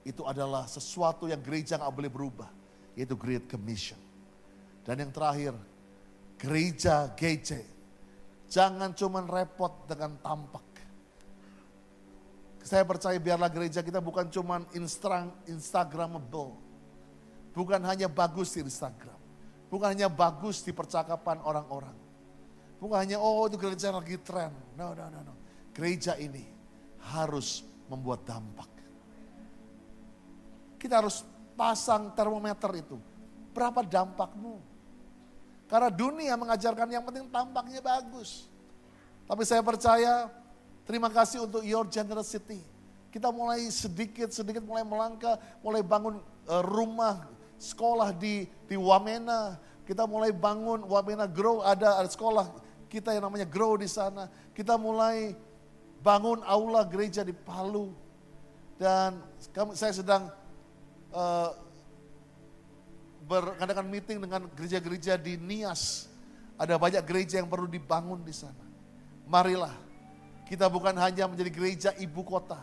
Itu 0.03 0.27
adalah 0.27 0.67
sesuatu 0.67 1.31
yang 1.31 1.39
gereja 1.39 1.79
nggak 1.79 1.95
boleh 1.95 2.11
berubah, 2.11 2.51
yaitu 2.99 3.15
Great 3.15 3.47
Commission. 3.47 3.99
Dan 4.83 5.07
yang 5.07 5.11
terakhir, 5.15 5.55
gereja 6.35 7.11
GC. 7.15 7.63
Jangan 8.49 8.91
cuma 8.95 9.21
repot 9.23 9.85
dengan 9.87 10.19
tampak. 10.19 10.65
Saya 12.63 12.83
percaya 12.85 13.17
biarlah 13.17 13.49
gereja 13.49 13.79
kita 13.79 14.03
bukan 14.03 14.27
cuma 14.29 14.61
Instagramable. 15.47 16.53
Bukan 17.55 17.81
hanya 17.87 18.07
bagus 18.07 18.55
di 18.55 18.61
Instagram. 18.63 19.17
Bukan 19.69 19.87
hanya 19.93 20.09
bagus 20.09 20.63
di 20.63 20.71
percakapan 20.73 21.43
orang-orang. 21.43 21.98
Bukan 22.79 22.95
hanya, 22.95 23.19
oh 23.19 23.45
itu 23.45 23.59
gereja 23.59 23.91
lagi 23.91 24.15
tren. 24.23 24.55
No, 24.79 24.95
no, 24.95 25.05
no, 25.11 25.19
no. 25.21 25.33
Gereja 25.75 26.15
ini 26.15 26.47
harus 27.11 27.63
membuat 27.91 28.23
dampak. 28.23 28.71
Kita 30.79 31.03
harus 31.03 31.27
pasang 31.59 32.15
termometer 32.15 32.71
itu. 32.79 32.95
Berapa 33.51 33.83
dampakmu? 33.83 34.63
Karena 35.67 35.91
dunia 35.91 36.33
mengajarkan 36.39 36.87
yang 36.87 37.03
penting 37.03 37.27
tampaknya 37.27 37.83
bagus. 37.83 38.47
Tapi 39.27 39.43
saya 39.43 39.59
percaya 39.61 40.31
Terima 40.89 41.05
kasih 41.05 41.45
untuk 41.45 41.61
your 41.61 41.85
generosity. 41.85 42.65
Kita 43.13 43.29
mulai 43.29 43.61
sedikit-sedikit 43.69 44.65
mulai 44.65 44.81
melangkah, 44.81 45.37
mulai 45.61 45.85
bangun 45.85 46.17
uh, 46.49 46.65
rumah, 46.65 47.29
sekolah 47.61 48.09
di 48.09 48.49
di 48.65 48.73
Wamena. 48.73 49.61
Kita 49.85 50.09
mulai 50.09 50.33
bangun 50.33 50.81
Wamena 50.89 51.29
Grow, 51.29 51.61
ada, 51.61 52.01
ada 52.01 52.09
sekolah 52.09 52.49
kita 52.89 53.13
yang 53.13 53.29
namanya 53.29 53.45
Grow 53.45 53.77
di 53.77 53.85
sana. 53.85 54.27
Kita 54.51 54.75
mulai 54.75 55.37
bangun 56.01 56.41
aula 56.43 56.81
gereja 56.83 57.21
di 57.21 57.31
Palu. 57.31 57.93
Dan 58.75 59.21
saya 59.77 59.93
sedang 59.93 60.33
uh, 61.13 61.51
beradakan 63.29 63.85
meeting 63.85 64.17
dengan 64.17 64.49
gereja-gereja 64.57 65.15
di 65.15 65.37
Nias. 65.37 66.09
Ada 66.57 66.75
banyak 66.75 67.05
gereja 67.05 67.39
yang 67.39 67.47
perlu 67.47 67.69
dibangun 67.69 68.19
di 68.25 68.33
sana. 68.35 68.65
Marilah 69.29 69.71
kita 70.49 70.65
bukan 70.65 70.97
hanya 70.97 71.29
menjadi 71.29 71.51
gereja 71.53 71.89
ibu 72.01 72.25
kota, 72.25 72.57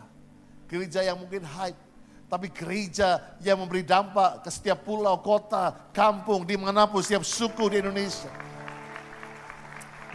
gereja 0.67 0.99
yang 0.99 1.15
mungkin 1.15 1.39
hype, 1.39 1.79
tapi 2.27 2.51
gereja 2.51 3.23
yang 3.39 3.63
memberi 3.63 3.87
dampak 3.87 4.43
ke 4.43 4.51
setiap 4.51 4.83
pulau, 4.83 5.15
kota, 5.23 5.71
kampung, 5.95 6.43
di 6.43 6.59
mana 6.59 6.83
pun, 6.83 6.99
setiap 6.99 7.23
suku 7.23 7.71
di 7.71 7.79
Indonesia. 7.79 8.46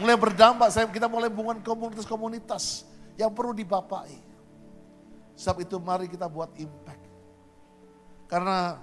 Mulai 0.02 0.18
berdampak, 0.18 0.74
saya 0.74 0.90
kita 0.90 1.06
mulai 1.06 1.30
membangun 1.30 1.62
komunitas-komunitas 1.62 2.82
yang 3.14 3.30
perlu 3.30 3.54
dibapai. 3.54 4.18
Sebab 5.38 5.62
itu 5.62 5.78
mari 5.78 6.10
kita 6.10 6.26
buat 6.26 6.50
impact. 6.58 7.06
Karena 8.26 8.82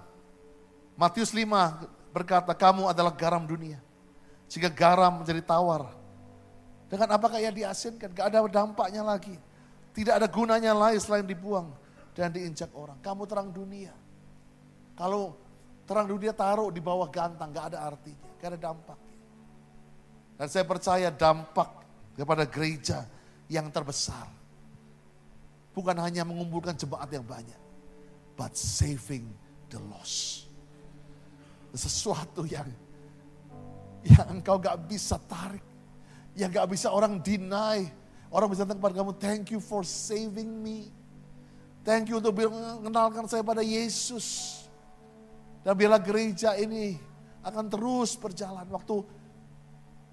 Matius 0.96 1.36
5 1.36 2.16
berkata, 2.16 2.56
kamu 2.56 2.88
adalah 2.88 3.12
garam 3.12 3.44
dunia. 3.44 3.84
Jika 4.48 4.72
garam 4.72 5.20
menjadi 5.20 5.44
tawar, 5.44 5.92
dengan 6.88 7.20
apakah 7.20 7.38
ia 7.38 7.52
diasinkan? 7.52 8.16
Gak 8.16 8.32
ada 8.32 8.40
dampaknya 8.48 9.04
lagi. 9.04 9.36
Tidak 9.92 10.16
ada 10.16 10.26
gunanya 10.32 10.72
lain 10.72 11.04
selain 11.04 11.28
dibuang 11.28 11.68
dan 12.16 12.32
diinjak 12.32 12.72
orang. 12.72 12.96
Kamu 13.04 13.28
terang 13.28 13.52
dunia. 13.52 13.92
Kalau 14.96 15.36
terang 15.84 16.08
dunia 16.08 16.32
taruh 16.32 16.72
di 16.72 16.80
bawah 16.80 17.12
gantang, 17.12 17.52
gak 17.52 17.76
ada 17.76 17.92
artinya. 17.92 18.24
Gak 18.40 18.56
ada 18.56 18.60
dampak. 18.72 19.09
Dan 20.40 20.48
saya 20.48 20.64
percaya 20.64 21.12
dampak 21.12 21.68
kepada 22.16 22.48
gereja 22.48 23.04
yang 23.52 23.68
terbesar. 23.68 24.24
Bukan 25.76 26.00
hanya 26.00 26.24
mengumpulkan 26.24 26.80
jemaat 26.80 27.12
yang 27.12 27.28
banyak. 27.28 27.60
But 28.40 28.56
saving 28.56 29.28
the 29.68 29.84
lost. 29.92 30.48
Sesuatu 31.76 32.48
yang 32.48 32.72
yang 34.08 34.40
engkau 34.40 34.56
gak 34.58 34.80
bisa 34.88 35.20
tarik 35.28 35.62
yang 36.40 36.50
gak 36.56 36.72
bisa 36.72 36.88
orang 36.88 37.20
deny. 37.20 37.84
Orang 38.32 38.48
bisa 38.54 38.64
datang 38.64 38.80
kepada 38.80 38.96
kamu, 39.02 39.12
thank 39.20 39.52
you 39.52 39.60
for 39.60 39.84
saving 39.84 40.48
me. 40.64 40.88
Thank 41.82 42.14
you 42.14 42.22
untuk 42.22 42.38
mengenalkan 42.38 43.26
saya 43.26 43.42
pada 43.42 43.66
Yesus. 43.66 44.62
Dan 45.66 45.74
bila 45.74 45.98
gereja 45.98 46.54
ini 46.56 46.96
akan 47.42 47.66
terus 47.68 48.14
berjalan. 48.14 48.70
Waktu 48.70 49.02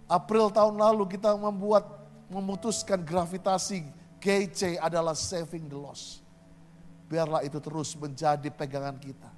April 0.06 0.54
tahun 0.54 0.78
lalu 0.78 1.18
kita 1.18 1.34
membuat, 1.34 1.86
memutuskan 2.30 3.02
gravitasi 3.02 3.86
GC 4.22 4.78
adalah 4.82 5.14
saving 5.14 5.70
the 5.70 5.78
lost. 5.78 6.22
Biarlah 7.06 7.46
itu 7.46 7.62
terus 7.62 7.94
menjadi 7.94 8.50
pegangan 8.50 8.98
kita. 8.98 9.30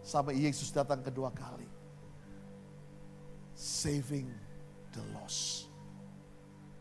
Sampai 0.00 0.40
Yesus 0.40 0.72
datang 0.72 1.04
kedua 1.04 1.28
kali. 1.28 1.68
Saving 3.52 4.32
the 4.96 5.04
lost. 5.12 5.68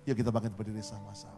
Yuk 0.08 0.16
kita 0.16 0.32
bangkit 0.32 0.56
berdiri 0.56 0.80
sama-sama. 0.80 1.37